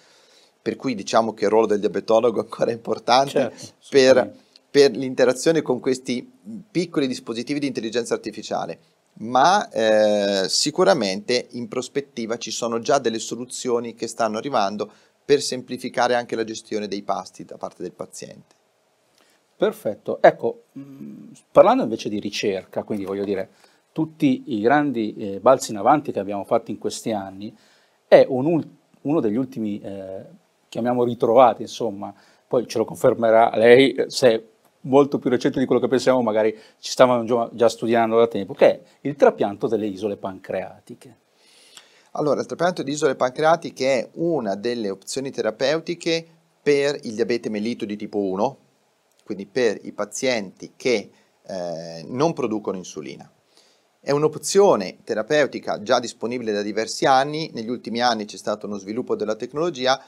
Per 0.62 0.76
cui 0.76 0.94
diciamo 0.94 1.34
che 1.34 1.44
il 1.44 1.50
ruolo 1.50 1.66
del 1.66 1.80
diabetologo 1.80 2.40
è 2.40 2.44
ancora 2.44 2.70
importante 2.70 3.30
certo, 3.30 3.74
per, 3.90 4.34
per 4.70 4.92
l'interazione 4.92 5.60
con 5.60 5.78
questi 5.78 6.26
piccoli 6.70 7.06
dispositivi 7.06 7.60
di 7.60 7.66
intelligenza 7.66 8.14
artificiale 8.14 8.96
ma 9.18 9.68
eh, 9.70 10.48
sicuramente 10.48 11.48
in 11.52 11.68
prospettiva 11.68 12.36
ci 12.36 12.50
sono 12.50 12.78
già 12.78 12.98
delle 12.98 13.18
soluzioni 13.18 13.94
che 13.94 14.06
stanno 14.06 14.38
arrivando 14.38 14.90
per 15.24 15.40
semplificare 15.40 16.14
anche 16.14 16.36
la 16.36 16.44
gestione 16.44 16.88
dei 16.88 17.02
pasti 17.02 17.44
da 17.44 17.56
parte 17.56 17.82
del 17.82 17.92
paziente. 17.92 18.54
Perfetto, 19.56 20.22
ecco, 20.22 20.64
mm, 20.78 21.30
parlando 21.50 21.82
invece 21.82 22.08
di 22.08 22.20
ricerca, 22.20 22.84
quindi 22.84 23.04
voglio 23.04 23.24
dire, 23.24 23.50
tutti 23.92 24.44
i 24.46 24.60
grandi 24.60 25.14
eh, 25.16 25.40
balzi 25.40 25.72
in 25.72 25.78
avanti 25.78 26.12
che 26.12 26.20
abbiamo 26.20 26.44
fatto 26.44 26.70
in 26.70 26.78
questi 26.78 27.10
anni, 27.10 27.54
è 28.06 28.24
un, 28.28 28.64
uno 29.02 29.20
degli 29.20 29.34
ultimi, 29.34 29.80
eh, 29.80 30.22
chiamiamo 30.68 31.02
ritrovati, 31.02 31.62
insomma, 31.62 32.14
poi 32.46 32.66
ce 32.68 32.78
lo 32.78 32.84
confermerà 32.84 33.50
lei 33.56 34.04
se 34.06 34.46
molto 34.88 35.18
più 35.18 35.30
recente 35.30 35.60
di 35.60 35.66
quello 35.66 35.80
che 35.80 35.88
pensiamo, 35.88 36.22
magari 36.22 36.56
ci 36.78 36.90
stavano 36.90 37.50
già 37.52 37.68
studiando 37.68 38.18
da 38.18 38.26
tempo, 38.26 38.54
che 38.54 38.66
è 38.66 38.80
il 39.02 39.14
trapianto 39.14 39.68
delle 39.68 39.86
isole 39.86 40.16
pancreatiche. 40.16 41.16
Allora, 42.12 42.40
il 42.40 42.46
trapianto 42.46 42.82
di 42.82 42.90
isole 42.90 43.14
pancreatiche 43.14 44.00
è 44.00 44.08
una 44.14 44.54
delle 44.54 44.90
opzioni 44.90 45.30
terapeutiche 45.30 46.26
per 46.60 46.98
il 47.02 47.14
diabete 47.14 47.48
mellito 47.50 47.84
di 47.84 47.96
tipo 47.96 48.18
1, 48.18 48.58
quindi 49.24 49.46
per 49.46 49.78
i 49.82 49.92
pazienti 49.92 50.72
che 50.74 51.10
eh, 51.46 52.04
non 52.08 52.32
producono 52.32 52.76
insulina. 52.76 53.30
È 54.00 54.10
un'opzione 54.10 54.98
terapeutica 55.04 55.82
già 55.82 56.00
disponibile 56.00 56.52
da 56.52 56.62
diversi 56.62 57.04
anni, 57.04 57.50
negli 57.52 57.68
ultimi 57.68 58.00
anni 58.00 58.24
c'è 58.24 58.36
stato 58.36 58.66
uno 58.66 58.78
sviluppo 58.78 59.14
della 59.14 59.34
tecnologia. 59.34 60.02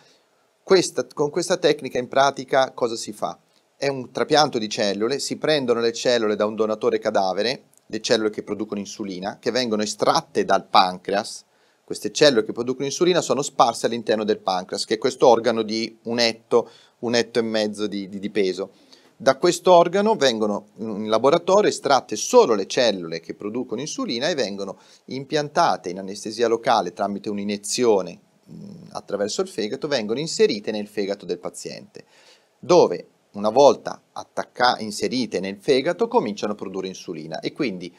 Questa, 0.62 1.06
con 1.12 1.28
questa 1.30 1.58
tecnica 1.58 1.98
in 1.98 2.08
pratica 2.08 2.72
cosa 2.72 2.96
si 2.96 3.12
fa? 3.12 3.38
È 3.80 3.88
un 3.88 4.10
trapianto 4.10 4.58
di 4.58 4.68
cellule, 4.68 5.18
si 5.20 5.38
prendono 5.38 5.80
le 5.80 5.94
cellule 5.94 6.36
da 6.36 6.44
un 6.44 6.54
donatore 6.54 6.98
cadavere, 6.98 7.62
le 7.86 8.02
cellule 8.02 8.28
che 8.28 8.42
producono 8.42 8.78
insulina, 8.78 9.38
che 9.40 9.50
vengono 9.50 9.80
estratte 9.80 10.44
dal 10.44 10.66
pancreas. 10.66 11.46
Queste 11.82 12.12
cellule 12.12 12.44
che 12.44 12.52
producono 12.52 12.84
insulina 12.84 13.22
sono 13.22 13.40
sparse 13.40 13.86
all'interno 13.86 14.24
del 14.24 14.38
pancreas, 14.38 14.84
che 14.84 14.96
è 14.96 14.98
questo 14.98 15.26
organo 15.26 15.62
di 15.62 15.96
un 16.02 16.18
etto, 16.18 16.68
un 16.98 17.14
etto 17.14 17.38
e 17.38 17.42
mezzo 17.42 17.86
di, 17.86 18.06
di, 18.10 18.18
di 18.18 18.28
peso. 18.28 18.72
Da 19.16 19.38
questo 19.38 19.72
organo 19.72 20.14
vengono 20.14 20.66
in 20.76 21.08
laboratorio 21.08 21.70
estratte 21.70 22.16
solo 22.16 22.52
le 22.52 22.66
cellule 22.66 23.20
che 23.20 23.32
producono 23.32 23.80
insulina 23.80 24.28
e 24.28 24.34
vengono 24.34 24.78
impiantate 25.06 25.88
in 25.88 26.00
anestesia 26.00 26.48
locale 26.48 26.92
tramite 26.92 27.30
un'iniezione 27.30 28.20
attraverso 28.90 29.40
il 29.40 29.48
fegato, 29.48 29.88
vengono 29.88 30.20
inserite 30.20 30.70
nel 30.70 30.86
fegato 30.86 31.24
del 31.24 31.38
paziente, 31.38 32.04
dove 32.58 33.06
una 33.32 33.50
volta 33.50 34.00
attacca- 34.12 34.78
inserite 34.78 35.40
nel 35.40 35.58
fegato, 35.60 36.08
cominciano 36.08 36.52
a 36.52 36.56
produrre 36.56 36.88
insulina. 36.88 37.40
E 37.40 37.52
quindi 37.52 37.94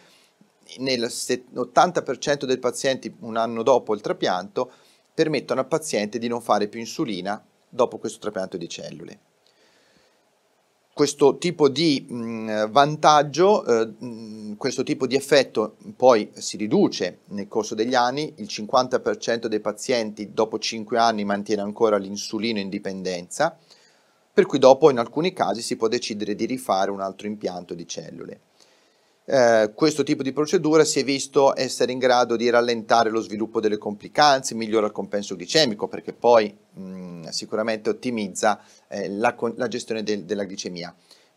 nell'80% 0.77 2.45
dei 2.45 2.57
pazienti 2.57 3.13
un 3.19 3.37
anno 3.37 3.63
dopo 3.63 3.93
il 3.93 4.01
trapianto 4.01 4.71
permettono 5.13 5.59
al 5.59 5.67
paziente 5.67 6.17
di 6.17 6.27
non 6.27 6.41
fare 6.41 6.67
più 6.67 6.79
insulina 6.79 7.43
dopo 7.67 7.97
questo 7.97 8.19
trapianto 8.19 8.57
di 8.57 8.69
cellule. 8.69 9.19
Questo 10.93 11.37
tipo 11.37 11.69
di 11.69 12.05
mh, 12.07 12.69
vantaggio, 12.69 13.65
eh, 13.65 13.85
mh, 13.85 14.57
questo 14.57 14.83
tipo 14.83 15.07
di 15.07 15.15
effetto 15.15 15.77
poi 15.95 16.29
si 16.33 16.57
riduce 16.57 17.19
nel 17.29 17.47
corso 17.47 17.75
degli 17.75 17.95
anni, 17.95 18.33
il 18.37 18.47
50% 18.47 19.45
dei 19.47 19.61
pazienti 19.61 20.33
dopo 20.33 20.59
5 20.59 20.97
anni 20.97 21.23
mantiene 21.23 21.61
ancora 21.61 21.97
l'insulino 21.97 22.59
indipendenza, 22.59 23.57
per 24.33 24.45
cui 24.45 24.59
dopo 24.59 24.89
in 24.89 24.97
alcuni 24.97 25.33
casi 25.33 25.61
si 25.61 25.75
può 25.75 25.87
decidere 25.87 26.35
di 26.35 26.45
rifare 26.45 26.91
un 26.91 27.01
altro 27.01 27.27
impianto 27.27 27.73
di 27.73 27.87
cellule. 27.87 28.39
Eh, 29.23 29.71
questo 29.75 30.03
tipo 30.03 30.23
di 30.23 30.33
procedura 30.33 30.83
si 30.83 30.99
è 30.99 31.03
visto 31.03 31.57
essere 31.57 31.91
in 31.91 31.99
grado 31.99 32.35
di 32.35 32.49
rallentare 32.49 33.09
lo 33.09 33.21
sviluppo 33.21 33.59
delle 33.59 33.77
complicanze, 33.77 34.55
migliora 34.55 34.87
il 34.87 34.91
compenso 34.91 35.35
glicemico 35.35 35.87
perché 35.87 36.11
poi 36.11 36.53
mh, 36.73 37.29
sicuramente 37.29 37.89
ottimizza 37.89 38.59
eh, 38.87 39.09
la, 39.09 39.35
la, 39.55 39.67
gestione 39.67 40.03
del, 40.03 40.23
della 40.23 40.43
glicemia. 40.43 40.93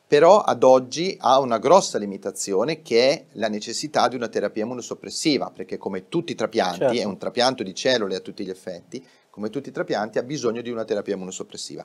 Però 0.07 0.41
ad 0.41 0.63
oggi 0.63 1.17
ha 1.21 1.39
una 1.41 1.59
grossa 1.59 1.99
limitazione 1.99 2.83
che 2.83 3.11
è 3.11 3.25
la 3.33 3.49
necessità 3.49 4.09
di 4.09 4.17
una 4.17 4.29
terapia 4.29 4.65
immunosoppressiva, 4.65 5.51
perché 5.51 5.77
come 5.77 6.09
tutti 6.09 6.33
i 6.33 6.35
trapianti, 6.35 6.79
certo. 6.79 7.01
è 7.01 7.05
un 7.05 7.19
trapianto 7.19 7.63
di 7.63 7.75
cellule 7.75 8.17
a 8.17 8.21
tutti 8.21 8.45
gli 8.45 8.51
effetti, 8.51 9.05
come 9.31 9.51
tutti 9.51 9.71
i 9.71 9.73
trapianti 9.73 10.19
ha 10.19 10.23
bisogno 10.23 10.63
di 10.63 10.71
una 10.71 10.85
terapia 10.85 11.15
immunosoppressiva 11.15 11.85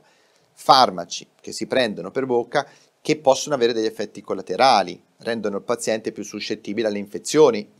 farmaci 0.62 1.26
che 1.40 1.54
si 1.54 1.68
prendono 1.68 2.12
per 2.12 2.26
bocca 2.26 2.68
che 3.02 3.18
possono 3.18 3.56
avere 3.56 3.72
degli 3.72 3.86
effetti 3.86 4.22
collaterali, 4.22 5.02
rendono 5.20 5.58
il 5.58 5.64
paziente 5.64 6.12
più 6.12 6.24
suscettibile 6.24 6.90
alle 6.90 6.98
infezioni, 6.98 7.72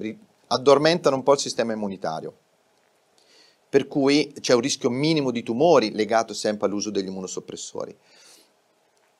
addormentano 0.48 1.18
un 1.18 1.24
po' 1.24 1.34
il 1.34 1.40
sistema 1.40 1.74
immunitario. 1.74 2.38
Per 3.68 3.86
cui 3.86 4.34
c'è 4.40 4.54
un 4.54 4.62
rischio 4.62 4.90
minimo 4.90 5.30
di 5.32 5.44
tumori 5.44 5.92
legato 5.92 6.34
sempre 6.34 6.68
all'uso 6.68 6.90
degli 6.90 7.08
immunosoppressori. 7.08 7.96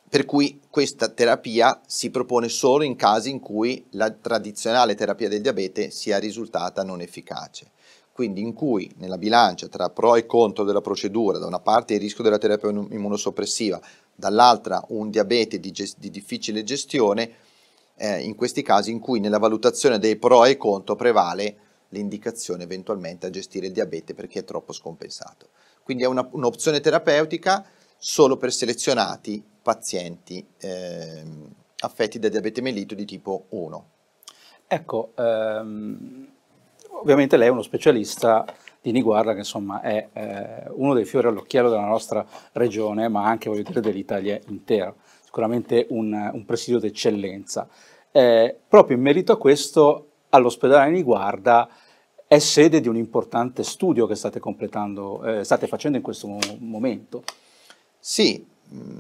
Per 0.10 0.26
cui 0.26 0.62
questa 0.70 1.10
terapia 1.10 1.82
si 1.86 2.10
propone 2.10 2.48
solo 2.48 2.84
in 2.84 2.96
casi 2.96 3.30
in 3.30 3.40
cui 3.40 3.86
la 3.92 4.10
tradizionale 4.10 4.96
terapia 4.96 5.28
del 5.28 5.42
diabete 5.42 5.92
sia 5.92 6.18
risultata 6.18 6.82
non 6.84 7.02
efficace 7.02 7.72
quindi 8.20 8.42
in 8.42 8.52
cui 8.52 8.92
nella 8.98 9.18
bilancia 9.18 9.70
tra 9.70 9.90
pro 9.92 10.18
e 10.18 10.26
contro 10.26 10.66
della 10.66 10.82
procedura, 10.82 11.38
da 11.38 11.46
una 11.46 11.62
parte 11.62 11.94
il 11.94 12.02
rischio 12.02 12.22
della 12.22 12.38
terapia 12.38 12.68
immunosoppressiva, 12.68 13.80
dall'altra 14.14 14.84
un 14.90 15.10
diabete 15.10 15.58
di, 15.58 15.72
gest- 15.72 15.98
di 15.98 16.10
difficile 16.10 16.66
gestione, 16.66 17.32
eh, 17.96 18.20
in 18.20 18.36
questi 18.36 18.62
casi 18.62 18.92
in 18.92 19.00
cui 19.00 19.22
nella 19.22 19.38
valutazione 19.38 20.00
dei 20.00 20.18
pro 20.18 20.44
e 20.44 20.58
contro 20.58 20.98
prevale 20.98 21.56
l'indicazione 21.92 22.64
eventualmente 22.64 23.26
a 23.26 23.30
gestire 23.30 23.68
il 23.68 23.72
diabete 23.72 24.14
perché 24.14 24.40
è 24.40 24.44
troppo 24.44 24.74
scompensato. 24.74 25.52
Quindi 25.82 26.04
è 26.04 26.08
una, 26.08 26.28
un'opzione 26.30 26.82
terapeutica 26.82 27.66
solo 27.98 28.36
per 28.36 28.52
selezionati 28.52 29.42
pazienti 29.62 30.46
eh, 30.58 31.24
affetti 31.80 32.20
da 32.20 32.28
diabete 32.28 32.60
mellito 32.60 32.96
di 32.96 33.06
tipo 33.06 33.46
1. 33.48 33.90
Ecco, 34.68 35.14
ehm 35.16 36.38
ovviamente 37.00 37.38
lei 37.38 37.48
è 37.48 37.52
uno 37.52 37.62
specialista 37.62 38.46
di 38.82 38.92
Niguarda 38.92 39.34
che 39.34 39.40
insomma 39.40 39.82
è 39.82 40.10
eh, 40.14 40.70
uno 40.72 40.94
dei 40.94 41.06
fiori 41.06 41.28
all'occhiello 41.28 41.70
della 41.70 41.86
nostra 41.86 42.26
regione, 42.54 43.08
ma 43.10 43.26
anche 43.26 43.50
voglio 43.50 43.64
dire 43.64 43.82
dell'Italia 43.82 44.40
intera, 44.48 44.94
sicuramente 45.24 45.88
un, 45.90 46.32
un 46.34 46.46
presidio 46.46 46.80
d'eccellenza. 46.80 47.68
Eh, 48.12 48.56
proprio 48.68 48.98
in 48.98 49.04
merito 49.04 49.32
a 49.32 49.38
questo, 49.38 50.08
all'ospedale 50.30 50.92
Niguarda 50.92 51.70
è 52.28 52.40
sede 52.40 52.80
di 52.80 52.88
un 52.88 52.96
importante 52.96 53.64
studio 53.64 54.06
che 54.06 54.16
state 54.16 54.40
completando, 54.40 55.24
eh, 55.24 55.44
state 55.44 55.68
facendo 55.68 55.98
in 55.98 56.04
questo 56.04 56.28
momento. 56.60 57.24
Sì, 57.98 58.46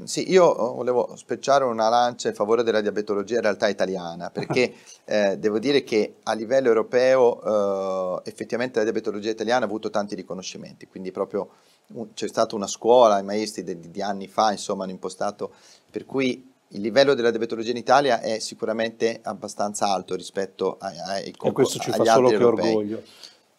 sì, 0.03 0.32
io 0.32 0.45
oh, 0.45 0.73
volevo 0.73 1.15
specciare 1.15 1.63
una 1.63 1.89
lancia 1.89 2.27
in 2.27 2.34
favore 2.34 2.63
della 2.63 2.82
diabetologia 2.82 3.36
in 3.36 3.41
realtà 3.41 3.67
italiana, 3.67 4.32
perché 4.32 4.73
eh, 5.05 5.38
devo 5.38 5.60
dire 5.60 5.84
che 5.84 6.15
a 6.23 6.34
livello 6.34 6.69
europeo 6.69 8.21
eh, 8.23 8.29
effettivamente 8.29 8.79
la 8.79 8.84
diabetologia 8.86 9.29
italiana 9.29 9.65
ha 9.65 9.67
avuto 9.67 9.91
tanti 9.91 10.15
riconoscimenti, 10.15 10.88
quindi 10.88 11.12
proprio 11.12 11.49
un, 11.93 12.13
c'è 12.13 12.27
stata 12.27 12.55
una 12.55 12.67
scuola, 12.67 13.19
i 13.19 13.23
maestri 13.23 13.63
di, 13.63 13.91
di, 13.91 14.01
anni 14.01 14.27
fa 14.27 14.51
insomma 14.51 14.84
hanno 14.84 14.91
impostato, 14.93 15.51
per 15.91 16.05
cui 16.05 16.51
il 16.69 16.82
livello 16.82 17.13
della 17.13 17.29
diabetologia 17.29 17.71
in 17.71 17.77
Italia 17.77 18.21
è 18.21 18.39
sicuramente 18.39 19.19
abbastanza 19.23 19.91
alto 19.91 20.15
rispetto 20.15 20.77
ai, 20.79 20.97
ai, 20.99 21.36
e 21.39 21.51
questo 21.51 21.77
ci 21.77 21.91
fa 21.91 22.03
solo 22.03 22.29
che 22.29 22.34
europei. 22.36 22.73
orgoglio. 22.73 23.03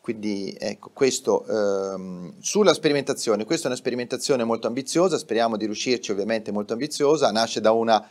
Quindi 0.01 0.57
ecco, 0.59 0.91
questo 0.95 1.45
ehm, 1.47 2.35
sulla 2.41 2.73
sperimentazione, 2.73 3.45
questa 3.45 3.65
è 3.65 3.67
una 3.69 3.77
sperimentazione 3.79 4.45
molto 4.45 4.67
ambiziosa, 4.67 5.19
speriamo 5.19 5.57
di 5.57 5.67
riuscirci 5.67 6.11
ovviamente 6.11 6.51
molto 6.53 6.73
ambiziosa, 6.73 7.31
nasce 7.31 7.61
da 7.61 7.73
una 7.73 8.09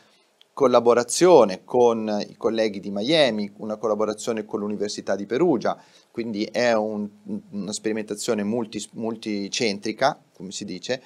collaborazione 0.54 1.63
con 1.63 2.23
i 2.28 2.36
colleghi 2.36 2.80
di 2.80 2.91
Miami, 2.91 3.52
una 3.58 3.78
collaborazione 3.78 4.45
con 4.45 4.60
l'Università 4.60 5.15
di 5.15 5.25
Perugia, 5.25 5.82
quindi 6.12 6.43
è 6.43 6.73
un, 6.73 7.10
una 7.52 7.71
sperimentazione 7.71 8.43
multi, 8.43 8.86
multicentrica, 8.93 10.21
come 10.36 10.52
si 10.52 10.65
dice, 10.65 11.02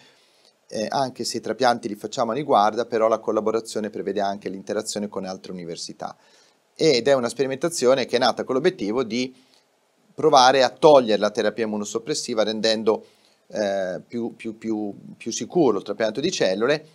eh, 0.67 0.87
anche 0.89 1.23
se 1.23 1.37
i 1.37 1.41
trapianti 1.41 1.87
li 1.87 1.95
facciamo 1.95 2.31
a 2.31 2.33
riguarda, 2.33 2.85
però 2.85 3.07
la 3.07 3.19
collaborazione 3.19 3.89
prevede 3.89 4.21
anche 4.21 4.49
l'interazione 4.49 5.07
con 5.07 5.23
altre 5.23 5.51
università. 5.51 6.17
Ed 6.75 7.07
è 7.07 7.13
una 7.13 7.29
sperimentazione 7.29 8.05
che 8.05 8.15
è 8.15 8.19
nata 8.19 8.43
con 8.43 8.55
l'obiettivo 8.55 9.03
di 9.03 9.33
provare 10.13 10.63
a 10.63 10.69
togliere 10.69 11.19
la 11.19 11.31
terapia 11.31 11.65
immunosoppressiva 11.65 12.43
rendendo 12.43 13.05
eh, 13.47 14.01
più, 14.07 14.35
più, 14.35 14.57
più, 14.57 14.93
più 15.17 15.31
sicuro 15.31 15.77
il 15.77 15.83
trapianto 15.83 16.19
di 16.19 16.31
cellule 16.31 16.85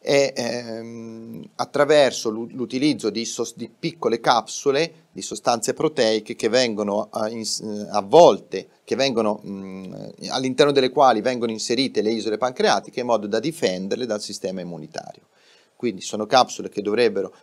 e 0.00 0.32
ehm, 0.34 1.50
attraverso 1.56 2.30
l'utilizzo 2.30 3.10
di, 3.10 3.28
di, 3.56 3.68
piccole 3.68 4.20
capsule 4.20 5.06
di 5.10 5.22
sostanze 5.22 5.74
proteiche 5.74 6.36
che 6.36 6.48
vengono 6.48 7.08
a, 7.10 7.28
in, 7.28 7.44
a 7.90 8.00
volte, 8.00 8.68
che 8.84 8.94
vengono, 8.94 9.40
mh, 9.42 10.12
all'interno 10.28 10.72
delle 10.72 10.90
quali 10.90 11.20
vengono 11.20 11.50
inserite 11.50 12.00
le 12.00 12.12
isole 12.12 12.38
pancreatiche 12.38 13.00
in 13.00 13.06
modo 13.06 13.26
da 13.26 13.40
difenderle 13.40 14.06
dal 14.06 14.22
sistema 14.22 14.60
immunitario. 14.60 15.26
Quindi 15.74 16.00
sono 16.00 16.26
capsule 16.26 16.68
che 16.68 16.82
dovrebbero 16.82 17.34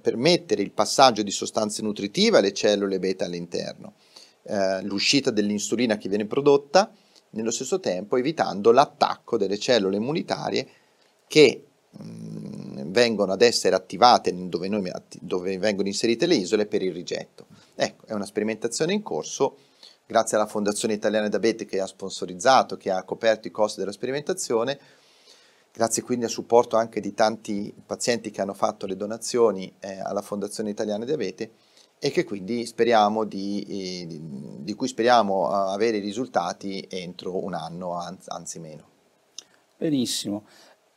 permettere 0.00 0.62
il 0.62 0.70
passaggio 0.70 1.22
di 1.22 1.30
sostanze 1.30 1.82
nutritive 1.82 2.38
alle 2.38 2.52
cellule 2.52 2.98
beta 2.98 3.24
all'interno, 3.24 3.94
eh, 4.44 4.82
l'uscita 4.82 5.30
dell'insulina 5.30 5.96
che 5.96 6.08
viene 6.08 6.26
prodotta, 6.26 6.92
nello 7.30 7.50
stesso 7.50 7.80
tempo 7.80 8.16
evitando 8.16 8.70
l'attacco 8.70 9.36
delle 9.36 9.58
cellule 9.58 9.96
immunitarie 9.96 10.68
che 11.26 11.64
Mm, 12.02 12.90
vengono 12.90 13.32
ad 13.32 13.42
essere 13.42 13.76
attivate 13.76 14.32
dove, 14.48 14.68
noi, 14.68 14.90
dove 15.20 15.58
vengono 15.58 15.86
inserite 15.86 16.26
le 16.26 16.34
isole 16.34 16.66
per 16.66 16.82
il 16.82 16.92
rigetto. 16.92 17.46
Ecco, 17.74 18.06
è 18.06 18.12
una 18.12 18.24
sperimentazione 18.24 18.92
in 18.92 19.02
corso, 19.02 19.56
grazie 20.04 20.36
alla 20.36 20.46
Fondazione 20.46 20.94
Italiana 20.94 21.28
Diabete 21.28 21.66
che 21.66 21.80
ha 21.80 21.86
sponsorizzato, 21.86 22.76
che 22.76 22.90
ha 22.90 23.04
coperto 23.04 23.46
i 23.46 23.52
costi 23.52 23.78
della 23.78 23.92
sperimentazione, 23.92 24.78
grazie 25.72 26.02
quindi 26.02 26.24
al 26.24 26.30
supporto 26.30 26.76
anche 26.76 27.00
di 27.00 27.14
tanti 27.14 27.72
pazienti 27.86 28.30
che 28.30 28.40
hanno 28.40 28.54
fatto 28.54 28.86
le 28.86 28.96
donazioni 28.96 29.72
eh, 29.78 30.00
alla 30.00 30.22
Fondazione 30.22 30.70
Italiana 30.70 31.04
Diabete 31.04 31.52
e 32.04 32.10
che 32.10 32.24
quindi 32.24 32.66
speriamo 32.66 33.24
di, 33.24 33.64
eh, 33.66 34.20
di, 34.60 34.74
cui 34.74 34.88
speriamo 34.88 35.48
avere 35.48 35.96
i 35.96 36.00
risultati 36.00 36.86
entro 36.90 37.42
un 37.42 37.54
anno, 37.54 37.98
anzi 38.26 38.60
meno. 38.60 38.84
Benissimo. 39.78 40.44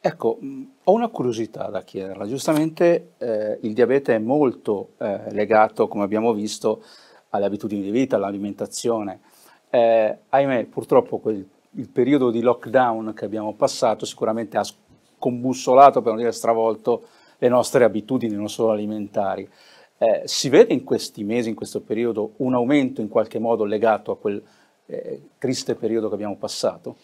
Ecco, 0.01 0.37
ho 0.83 0.91
una 0.91 1.07
curiosità 1.07 1.69
da 1.69 1.81
chiederla. 1.81 2.27
Giustamente 2.27 3.13
eh, 3.19 3.57
il 3.61 3.73
diabete 3.73 4.15
è 4.15 4.19
molto 4.19 4.95
eh, 4.97 5.31
legato, 5.31 5.87
come 5.87 6.03
abbiamo 6.03 6.33
visto, 6.33 6.83
alle 7.29 7.45
abitudini 7.45 7.83
di 7.83 7.91
vita, 7.91 8.17
all'alimentazione. 8.17 9.21
Eh, 9.69 10.17
ahimè, 10.27 10.65
purtroppo 10.65 11.19
quel, 11.19 11.47
il 11.71 11.89
periodo 11.89 12.31
di 12.31 12.41
lockdown 12.41 13.13
che 13.13 13.23
abbiamo 13.23 13.53
passato 13.53 14.05
sicuramente 14.05 14.57
ha 14.57 14.65
scombussolato, 14.65 16.01
per 16.01 16.11
non 16.11 16.17
dire 16.17 16.33
stravolto, 16.33 17.07
le 17.37 17.47
nostre 17.47 17.85
abitudini, 17.85 18.35
non 18.35 18.49
solo 18.49 18.71
alimentari. 18.71 19.49
Eh, 19.99 20.21
si 20.25 20.49
vede 20.49 20.73
in 20.73 20.83
questi 20.83 21.23
mesi, 21.23 21.49
in 21.49 21.55
questo 21.55 21.81
periodo, 21.81 22.33
un 22.37 22.53
aumento 22.53 23.01
in 23.01 23.07
qualche 23.07 23.39
modo 23.39 23.63
legato 23.63 24.11
a 24.11 24.17
quel 24.17 24.41
eh, 24.85 25.21
triste 25.39 25.75
periodo 25.75 26.07
che 26.07 26.13
abbiamo 26.13 26.37
passato? 26.37 26.97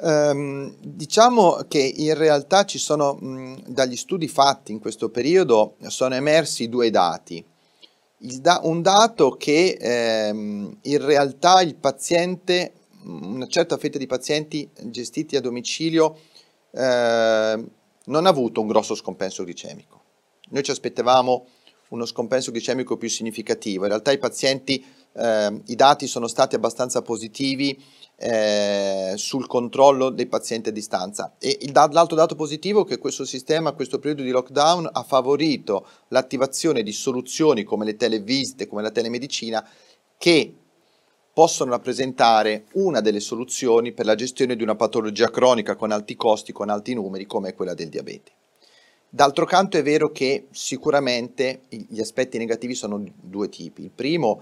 Um, 0.00 0.74
diciamo 0.80 1.64
che 1.68 1.78
in 1.78 2.14
realtà 2.14 2.64
ci 2.64 2.78
sono, 2.78 3.14
mh, 3.14 3.68
dagli 3.68 3.96
studi 3.96 4.26
fatti 4.26 4.72
in 4.72 4.80
questo 4.80 5.10
periodo, 5.10 5.76
sono 5.86 6.14
emersi 6.14 6.68
due 6.68 6.90
dati. 6.90 7.44
Da, 8.18 8.60
un 8.64 8.82
dato 8.82 9.32
che 9.32 9.76
ehm, 9.80 10.78
in 10.82 11.04
realtà 11.04 11.60
il 11.62 11.74
paziente, 11.76 12.72
una 13.04 13.46
certa 13.46 13.76
fetta 13.78 13.98
di 13.98 14.06
pazienti 14.06 14.68
gestiti 14.84 15.36
a 15.36 15.40
domicilio, 15.40 16.18
eh, 16.70 17.64
non 18.04 18.26
ha 18.26 18.28
avuto 18.28 18.60
un 18.60 18.66
grosso 18.66 18.94
scompenso 18.94 19.44
glicemico. 19.44 20.00
Noi 20.50 20.62
ci 20.62 20.70
aspettavamo 20.70 21.46
uno 21.92 22.06
scompenso 22.06 22.50
glicemico 22.50 22.96
più 22.96 23.08
significativo. 23.08 23.84
In 23.84 23.90
realtà 23.90 24.12
i 24.12 24.18
pazienti, 24.18 24.84
eh, 25.14 25.62
i 25.66 25.74
dati 25.74 26.06
sono 26.06 26.26
stati 26.26 26.54
abbastanza 26.54 27.02
positivi 27.02 27.80
eh, 28.16 29.12
sul 29.16 29.46
controllo 29.46 30.10
dei 30.10 30.26
pazienti 30.26 30.70
a 30.70 30.72
distanza. 30.72 31.34
E 31.38 31.58
l'altro 31.72 32.16
dato 32.16 32.34
positivo 32.34 32.82
è 32.82 32.88
che 32.88 32.98
questo 32.98 33.24
sistema, 33.24 33.72
questo 33.72 33.98
periodo 33.98 34.22
di 34.22 34.30
lockdown, 34.30 34.88
ha 34.90 35.02
favorito 35.02 35.86
l'attivazione 36.08 36.82
di 36.82 36.92
soluzioni 36.92 37.62
come 37.62 37.84
le 37.84 37.96
televisite, 37.96 38.66
come 38.66 38.82
la 38.82 38.90
telemedicina, 38.90 39.66
che 40.16 40.56
possono 41.34 41.70
rappresentare 41.70 42.66
una 42.74 43.00
delle 43.00 43.20
soluzioni 43.20 43.92
per 43.92 44.06
la 44.06 44.14
gestione 44.14 44.56
di 44.56 44.62
una 44.62 44.76
patologia 44.76 45.30
cronica 45.30 45.76
con 45.76 45.90
alti 45.90 46.14
costi, 46.14 46.52
con 46.52 46.68
alti 46.68 46.94
numeri, 46.94 47.26
come 47.26 47.54
quella 47.54 47.74
del 47.74 47.88
diabete. 47.88 48.32
D'altro 49.14 49.44
canto 49.44 49.76
è 49.76 49.82
vero 49.82 50.10
che 50.10 50.46
sicuramente 50.52 51.64
gli 51.68 52.00
aspetti 52.00 52.38
negativi 52.38 52.74
sono 52.74 53.04
due 53.20 53.50
tipi. 53.50 53.82
Il 53.82 53.90
primo, 53.90 54.40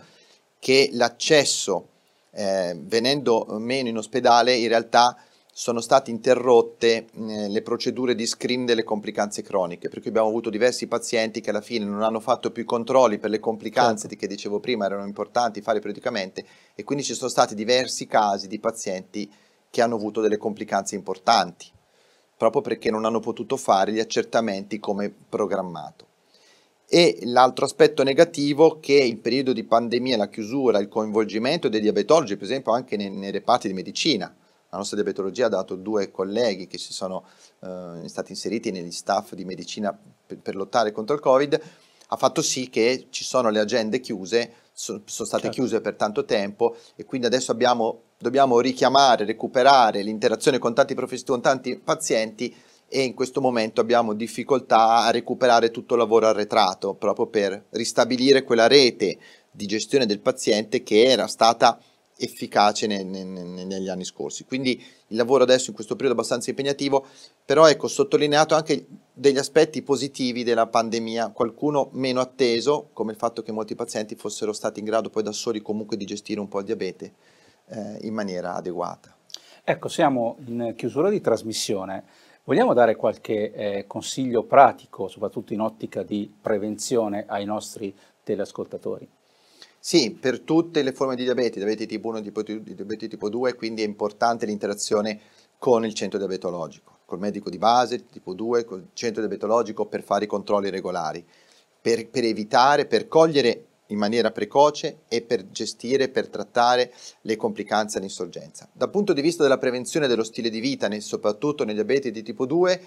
che 0.60 0.90
l'accesso 0.92 1.88
eh, 2.30 2.78
venendo 2.80 3.46
meno 3.58 3.88
in 3.88 3.96
ospedale, 3.96 4.54
in 4.54 4.68
realtà 4.68 5.16
sono 5.52 5.80
state 5.80 6.12
interrotte 6.12 7.06
eh, 7.12 7.48
le 7.48 7.62
procedure 7.62 8.14
di 8.14 8.24
screen 8.26 8.64
delle 8.64 8.84
complicanze 8.84 9.42
croniche, 9.42 9.88
perché 9.88 10.10
abbiamo 10.10 10.28
avuto 10.28 10.50
diversi 10.50 10.86
pazienti 10.86 11.40
che 11.40 11.50
alla 11.50 11.62
fine 11.62 11.84
non 11.84 12.04
hanno 12.04 12.20
fatto 12.20 12.52
più 12.52 12.62
i 12.62 12.66
controlli 12.66 13.18
per 13.18 13.30
le 13.30 13.40
complicanze 13.40 14.06
certo. 14.06 14.16
che 14.18 14.28
dicevo 14.28 14.60
prima 14.60 14.84
erano 14.84 15.04
importanti 15.04 15.62
fare 15.62 15.80
periodicamente 15.80 16.44
e 16.76 16.84
quindi 16.84 17.02
ci 17.02 17.14
sono 17.14 17.28
stati 17.28 17.56
diversi 17.56 18.06
casi 18.06 18.46
di 18.46 18.60
pazienti 18.60 19.28
che 19.68 19.82
hanno 19.82 19.96
avuto 19.96 20.20
delle 20.20 20.36
complicanze 20.36 20.94
importanti, 20.94 21.66
proprio 22.40 22.62
perché 22.62 22.90
non 22.90 23.04
hanno 23.04 23.20
potuto 23.20 23.58
fare 23.58 23.92
gli 23.92 23.98
accertamenti 23.98 24.78
come 24.78 25.12
programmato. 25.28 26.06
E 26.88 27.18
l'altro 27.24 27.66
aspetto 27.66 28.02
negativo 28.02 28.78
è 28.78 28.80
che 28.80 28.94
il 28.94 29.18
periodo 29.18 29.52
di 29.52 29.62
pandemia, 29.62 30.16
la 30.16 30.30
chiusura, 30.30 30.78
il 30.78 30.88
coinvolgimento 30.88 31.68
dei 31.68 31.82
diabetologi, 31.82 32.36
per 32.36 32.44
esempio 32.44 32.72
anche 32.72 32.96
nei, 32.96 33.10
nei 33.10 33.30
reparti 33.30 33.68
di 33.68 33.74
medicina, 33.74 34.34
la 34.70 34.78
nostra 34.78 34.96
diabetologia 34.96 35.46
ha 35.46 35.50
dato 35.50 35.74
due 35.74 36.10
colleghi 36.10 36.66
che 36.66 36.78
si 36.78 36.94
sono 36.94 37.24
eh, 37.60 38.08
stati 38.08 38.32
inseriti 38.32 38.70
negli 38.70 38.90
staff 38.90 39.34
di 39.34 39.44
medicina 39.44 39.94
per, 40.26 40.38
per, 40.38 40.56
lottare 40.56 40.92
contro 40.92 41.14
il 41.14 41.20
Covid, 41.20 41.60
ha 42.06 42.16
fatto 42.16 42.40
sì 42.40 42.70
che 42.70 43.08
ci 43.10 43.22
sono 43.22 43.50
le 43.50 43.60
agende 43.60 44.00
chiuse, 44.00 44.50
sono 44.80 45.02
state 45.04 45.42
certo. 45.44 45.50
chiuse 45.50 45.80
per 45.82 45.94
tanto 45.94 46.24
tempo 46.24 46.74
e 46.96 47.04
quindi 47.04 47.26
adesso 47.26 47.52
abbiamo, 47.52 48.02
dobbiamo 48.16 48.60
richiamare, 48.60 49.26
recuperare 49.26 50.02
l'interazione 50.02 50.58
con 50.58 50.72
tanti 50.72 50.94
professionisti, 50.94 51.30
con 51.30 51.42
tanti 51.42 51.78
pazienti 51.78 52.54
e 52.88 53.02
in 53.02 53.14
questo 53.14 53.40
momento 53.40 53.80
abbiamo 53.80 54.14
difficoltà 54.14 55.04
a 55.04 55.10
recuperare 55.10 55.70
tutto 55.70 55.94
il 55.94 56.00
lavoro 56.00 56.26
arretrato 56.26 56.94
proprio 56.94 57.26
per 57.26 57.66
ristabilire 57.70 58.42
quella 58.42 58.66
rete 58.66 59.18
di 59.50 59.66
gestione 59.66 60.06
del 60.06 60.20
paziente 60.20 60.82
che 60.82 61.04
era 61.04 61.26
stata 61.26 61.78
efficace 62.20 62.86
ne, 62.86 63.02
ne, 63.02 63.24
negli 63.24 63.88
anni 63.88 64.04
scorsi. 64.04 64.44
Quindi 64.44 64.82
il 65.08 65.16
lavoro 65.16 65.42
adesso 65.42 65.70
in 65.70 65.74
questo 65.74 65.96
periodo 65.96 66.16
è 66.16 66.18
abbastanza 66.18 66.50
impegnativo, 66.50 67.06
però 67.44 67.66
ecco, 67.66 67.88
sottolineato 67.88 68.54
anche 68.54 68.86
degli 69.12 69.38
aspetti 69.38 69.82
positivi 69.82 70.44
della 70.44 70.66
pandemia, 70.66 71.30
qualcuno 71.30 71.88
meno 71.92 72.20
atteso, 72.20 72.90
come 72.92 73.12
il 73.12 73.18
fatto 73.18 73.42
che 73.42 73.52
molti 73.52 73.74
pazienti 73.74 74.14
fossero 74.14 74.52
stati 74.52 74.80
in 74.80 74.84
grado 74.84 75.10
poi 75.10 75.22
da 75.22 75.32
soli 75.32 75.60
comunque 75.60 75.96
di 75.96 76.04
gestire 76.04 76.40
un 76.40 76.48
po' 76.48 76.60
il 76.60 76.66
diabete 76.66 77.12
eh, 77.68 77.98
in 78.02 78.14
maniera 78.14 78.54
adeguata. 78.54 79.14
Ecco, 79.64 79.88
siamo 79.88 80.36
in 80.46 80.74
chiusura 80.76 81.08
di 81.08 81.20
trasmissione. 81.20 82.04
Vogliamo 82.44 82.72
dare 82.72 82.96
qualche 82.96 83.52
eh, 83.52 83.84
consiglio 83.86 84.42
pratico, 84.44 85.08
soprattutto 85.08 85.52
in 85.52 85.60
ottica 85.60 86.02
di 86.02 86.32
prevenzione 86.40 87.24
ai 87.28 87.44
nostri 87.44 87.94
teleascoltatori? 88.24 89.08
Sì, 89.82 90.10
per 90.10 90.40
tutte 90.40 90.82
le 90.82 90.92
forme 90.92 91.16
di 91.16 91.22
diabete, 91.24 91.58
diabete 91.58 91.86
tipo 91.86 92.08
1 92.08 92.18
e 92.18 92.74
diabete 92.74 93.08
tipo 93.08 93.30
2, 93.30 93.54
quindi 93.54 93.80
è 93.80 93.86
importante 93.86 94.44
l'interazione 94.44 95.18
con 95.56 95.86
il 95.86 95.94
centro 95.94 96.18
diabetologico, 96.18 96.98
col 97.06 97.18
medico 97.18 97.48
di 97.48 97.56
base, 97.56 98.04
tipo 98.04 98.34
2, 98.34 98.64
col 98.64 98.88
centro 98.92 99.22
diabetologico 99.22 99.86
per 99.86 100.02
fare 100.02 100.24
i 100.24 100.28
controlli 100.28 100.68
regolari, 100.68 101.24
per, 101.80 102.10
per 102.10 102.24
evitare, 102.24 102.84
per 102.84 103.08
cogliere 103.08 103.64
in 103.86 103.96
maniera 103.96 104.30
precoce 104.32 104.98
e 105.08 105.22
per 105.22 105.50
gestire, 105.50 106.10
per 106.10 106.28
trattare 106.28 106.92
le 107.22 107.36
complicanze 107.36 107.96
all'insorgenza. 107.96 108.68
Dal 108.70 108.90
punto 108.90 109.14
di 109.14 109.22
vista 109.22 109.42
della 109.42 109.56
prevenzione 109.56 110.08
dello 110.08 110.24
stile 110.24 110.50
di 110.50 110.60
vita, 110.60 110.90
soprattutto 111.00 111.64
nei 111.64 111.74
diabeti 111.74 112.10
di 112.10 112.22
tipo 112.22 112.44
2, 112.44 112.82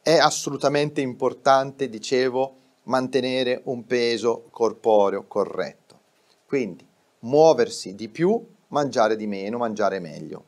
è 0.00 0.16
assolutamente 0.16 1.02
importante, 1.02 1.90
dicevo, 1.90 2.56
mantenere 2.84 3.60
un 3.64 3.84
peso 3.84 4.46
corporeo 4.50 5.26
corretto. 5.26 5.83
Quindi 6.46 6.86
muoversi 7.20 7.94
di 7.94 8.08
più, 8.08 8.44
mangiare 8.68 9.16
di 9.16 9.26
meno, 9.26 9.58
mangiare 9.58 9.98
meglio. 9.98 10.46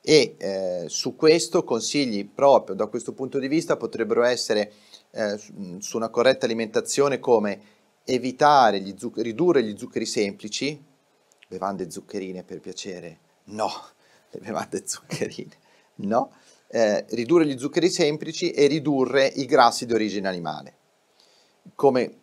E 0.00 0.36
eh, 0.38 0.84
su 0.88 1.16
questo 1.16 1.64
consigli 1.64 2.26
proprio 2.26 2.74
da 2.74 2.86
questo 2.86 3.12
punto 3.12 3.38
di 3.38 3.48
vista 3.48 3.76
potrebbero 3.76 4.22
essere 4.22 4.72
eh, 5.10 5.38
su 5.78 5.96
una 5.96 6.08
corretta 6.08 6.46
alimentazione 6.46 7.18
come 7.18 7.60
evitare 8.04 8.80
gli 8.80 8.94
zuc- 8.96 9.18
ridurre 9.18 9.62
gli 9.62 9.76
zuccheri 9.76 10.06
semplici, 10.06 10.82
bevande 11.46 11.90
zuccherine 11.90 12.42
per 12.42 12.60
piacere, 12.60 13.18
no, 13.44 13.70
le 14.30 14.40
bevande 14.40 14.82
zuccherine, 14.86 15.56
no, 15.96 16.32
eh, 16.68 17.04
ridurre 17.10 17.46
gli 17.46 17.58
zuccheri 17.58 17.90
semplici 17.90 18.50
e 18.50 18.66
ridurre 18.66 19.26
i 19.26 19.44
grassi 19.44 19.84
di 19.86 19.92
origine 19.92 20.28
animale, 20.28 20.76
come 21.74 22.20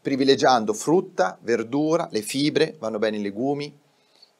privilegiando 0.00 0.72
frutta, 0.72 1.38
verdura, 1.42 2.08
le 2.10 2.22
fibre, 2.22 2.76
vanno 2.78 2.98
bene 2.98 3.16
i 3.16 3.22
legumi, 3.22 3.76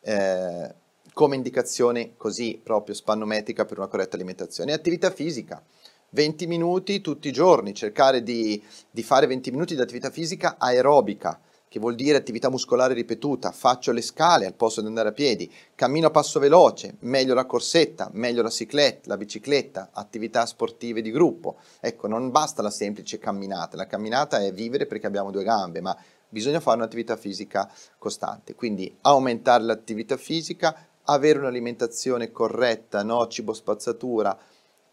eh, 0.00 0.74
come 1.12 1.36
indicazione 1.36 2.14
così 2.16 2.60
proprio 2.62 2.94
spannometrica 2.94 3.64
per 3.64 3.78
una 3.78 3.86
corretta 3.86 4.16
alimentazione. 4.16 4.72
E 4.72 4.74
attività 4.74 5.10
fisica, 5.10 5.62
20 6.10 6.46
minuti 6.46 7.00
tutti 7.00 7.28
i 7.28 7.32
giorni, 7.32 7.74
cercare 7.74 8.22
di, 8.22 8.62
di 8.90 9.02
fare 9.02 9.26
20 9.26 9.50
minuti 9.50 9.74
di 9.74 9.80
attività 9.80 10.10
fisica 10.10 10.56
aerobica, 10.58 11.40
che 11.74 11.80
vuol 11.80 11.96
dire 11.96 12.16
attività 12.16 12.50
muscolare 12.50 12.94
ripetuta, 12.94 13.50
faccio 13.50 13.90
le 13.90 14.00
scale 14.00 14.46
al 14.46 14.54
posto 14.54 14.80
di 14.80 14.86
andare 14.86 15.08
a 15.08 15.12
piedi, 15.12 15.52
cammino 15.74 16.06
a 16.06 16.10
passo 16.10 16.38
veloce, 16.38 16.94
meglio 17.00 17.34
la 17.34 17.46
corsetta, 17.46 18.10
meglio 18.12 18.42
la 18.42 18.48
cicletta, 18.48 19.08
la 19.08 19.16
bicicletta, 19.16 19.88
attività 19.92 20.46
sportive 20.46 21.02
di 21.02 21.10
gruppo. 21.10 21.56
Ecco, 21.80 22.06
non 22.06 22.30
basta 22.30 22.62
la 22.62 22.70
semplice 22.70 23.18
camminata, 23.18 23.76
la 23.76 23.88
camminata 23.88 24.38
è 24.38 24.52
vivere 24.52 24.86
perché 24.86 25.08
abbiamo 25.08 25.32
due 25.32 25.42
gambe, 25.42 25.80
ma 25.80 25.98
bisogna 26.28 26.60
fare 26.60 26.76
un'attività 26.76 27.16
fisica 27.16 27.68
costante, 27.98 28.54
quindi 28.54 28.96
aumentare 29.00 29.64
l'attività 29.64 30.16
fisica, 30.16 30.76
avere 31.06 31.40
un'alimentazione 31.40 32.30
corretta, 32.30 33.02
no 33.02 33.26
cibo 33.26 33.52
spazzatura, 33.52 34.38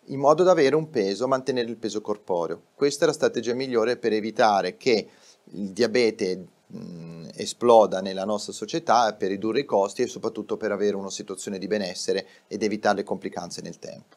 in 0.06 0.18
modo 0.18 0.42
da 0.42 0.50
avere 0.50 0.76
un 0.76 0.90
peso, 0.90 1.28
mantenere 1.28 1.70
il 1.70 1.78
peso 1.78 2.02
corporeo. 2.02 2.60
Questa 2.74 3.04
è 3.04 3.08
la 3.08 3.14
strategia 3.14 3.54
migliore 3.54 3.98
per 3.98 4.14
evitare 4.14 4.78
che 4.78 5.08
il 5.54 5.70
diabete 5.72 6.46
mh, 6.72 7.30
esploda 7.36 8.02
nella 8.02 8.26
nostra 8.26 8.54
società 8.54 9.14
per 9.14 9.30
ridurre 9.30 9.62
i 9.62 9.66
costi 9.66 10.04
e 10.04 10.08
soprattutto 10.08 10.58
per 10.58 10.72
avere 10.72 10.96
una 10.96 11.10
situazione 11.10 11.58
di 11.58 11.68
benessere 11.68 12.26
ed 12.48 12.64
evitare 12.64 12.98
le 12.98 13.04
complicanze 13.04 13.62
nel 13.62 13.80
tempo. 13.80 14.16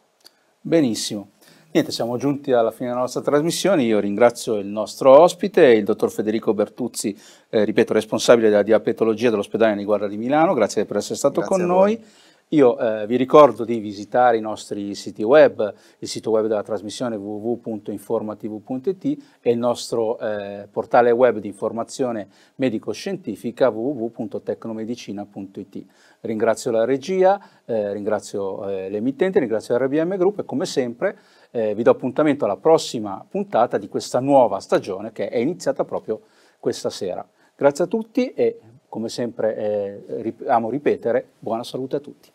Benissimo. 0.61 1.31
Niente, 1.75 1.91
siamo 1.91 2.17
giunti 2.17 2.53
alla 2.53 2.71
fine 2.71 2.91
della 2.91 3.01
nostra 3.01 3.21
trasmissione. 3.21 3.83
Io 3.83 3.99
ringrazio 3.99 4.55
il 4.59 4.67
nostro 4.67 5.21
ospite, 5.21 5.67
il 5.67 5.83
dottor 5.83 6.09
Federico 6.09 6.55
Bertuzzi, 6.55 7.19
eh, 7.51 7.65
ripeto, 7.65 7.93
responsabile 7.93 8.49
della 8.49 8.63
diabetologia 8.63 9.29
dell'ospedale 9.29 9.75
Niguarda 9.75 10.07
di 10.07 10.17
Milano. 10.17 10.55
Grazie 10.55 10.85
per 10.85 10.99
essere 10.99 11.17
stato 11.17 11.41
Grazie 11.41 11.57
con 11.57 11.67
noi. 11.67 12.05
Io 12.49 12.79
eh, 12.79 13.07
vi 13.07 13.17
ricordo 13.17 13.65
di 13.65 13.79
visitare 13.79 14.37
i 14.37 14.41
nostri 14.41 14.95
siti 14.95 15.23
web, 15.23 15.73
il 15.99 16.07
sito 16.07 16.29
web 16.31 16.47
della 16.47 16.63
trasmissione 16.63 17.17
www.informatv.it 17.17 19.39
e 19.41 19.51
il 19.51 19.57
nostro 19.59 20.19
eh, 20.19 20.69
portale 20.71 21.11
web 21.11 21.39
di 21.39 21.49
informazione 21.49 22.29
medico-scientifica 22.57 23.71
www.tecnomedicina.it. 23.71 25.85
Ringrazio 26.21 26.71
la 26.71 26.85
regia, 26.85 27.41
eh, 27.65 27.95
ringrazio 27.95 28.69
eh, 28.69 28.91
l'emittente, 28.91 29.39
ringrazio 29.41 29.79
RBM 29.79 30.17
Group 30.17 30.41
e 30.41 30.45
come 30.45 30.67
sempre 30.67 31.17
eh, 31.51 31.75
vi 31.75 31.83
do 31.83 31.91
appuntamento 31.91 32.45
alla 32.45 32.59
prossima 32.59 33.25
puntata 33.29 33.79
di 33.79 33.89
questa 33.89 34.21
nuova 34.21 34.61
stagione 34.61 35.13
che 35.13 35.29
è 35.29 35.39
iniziata 35.39 35.85
proprio 35.85 36.21
questa 36.61 36.91
sera. 36.91 37.27
Grazie 37.57 37.85
a 37.85 37.87
tutti 37.87 38.35
e 38.35 38.59
come 38.89 39.09
sempre 39.09 39.57
eh, 39.57 40.35
amo 40.47 40.69
ripetere, 40.71 41.31
buona 41.41 41.65
salute 41.65 41.97
a 41.97 42.01
tutti. 42.01 42.33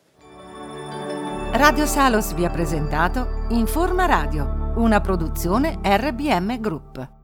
Radio 1.51 1.85
Salos 1.85 2.33
vi 2.33 2.45
ha 2.45 2.49
presentato 2.49 3.45
Informa 3.49 4.05
Radio, 4.05 4.73
una 4.75 5.01
produzione 5.01 5.79
RBM 5.83 6.59
Group. 6.59 7.18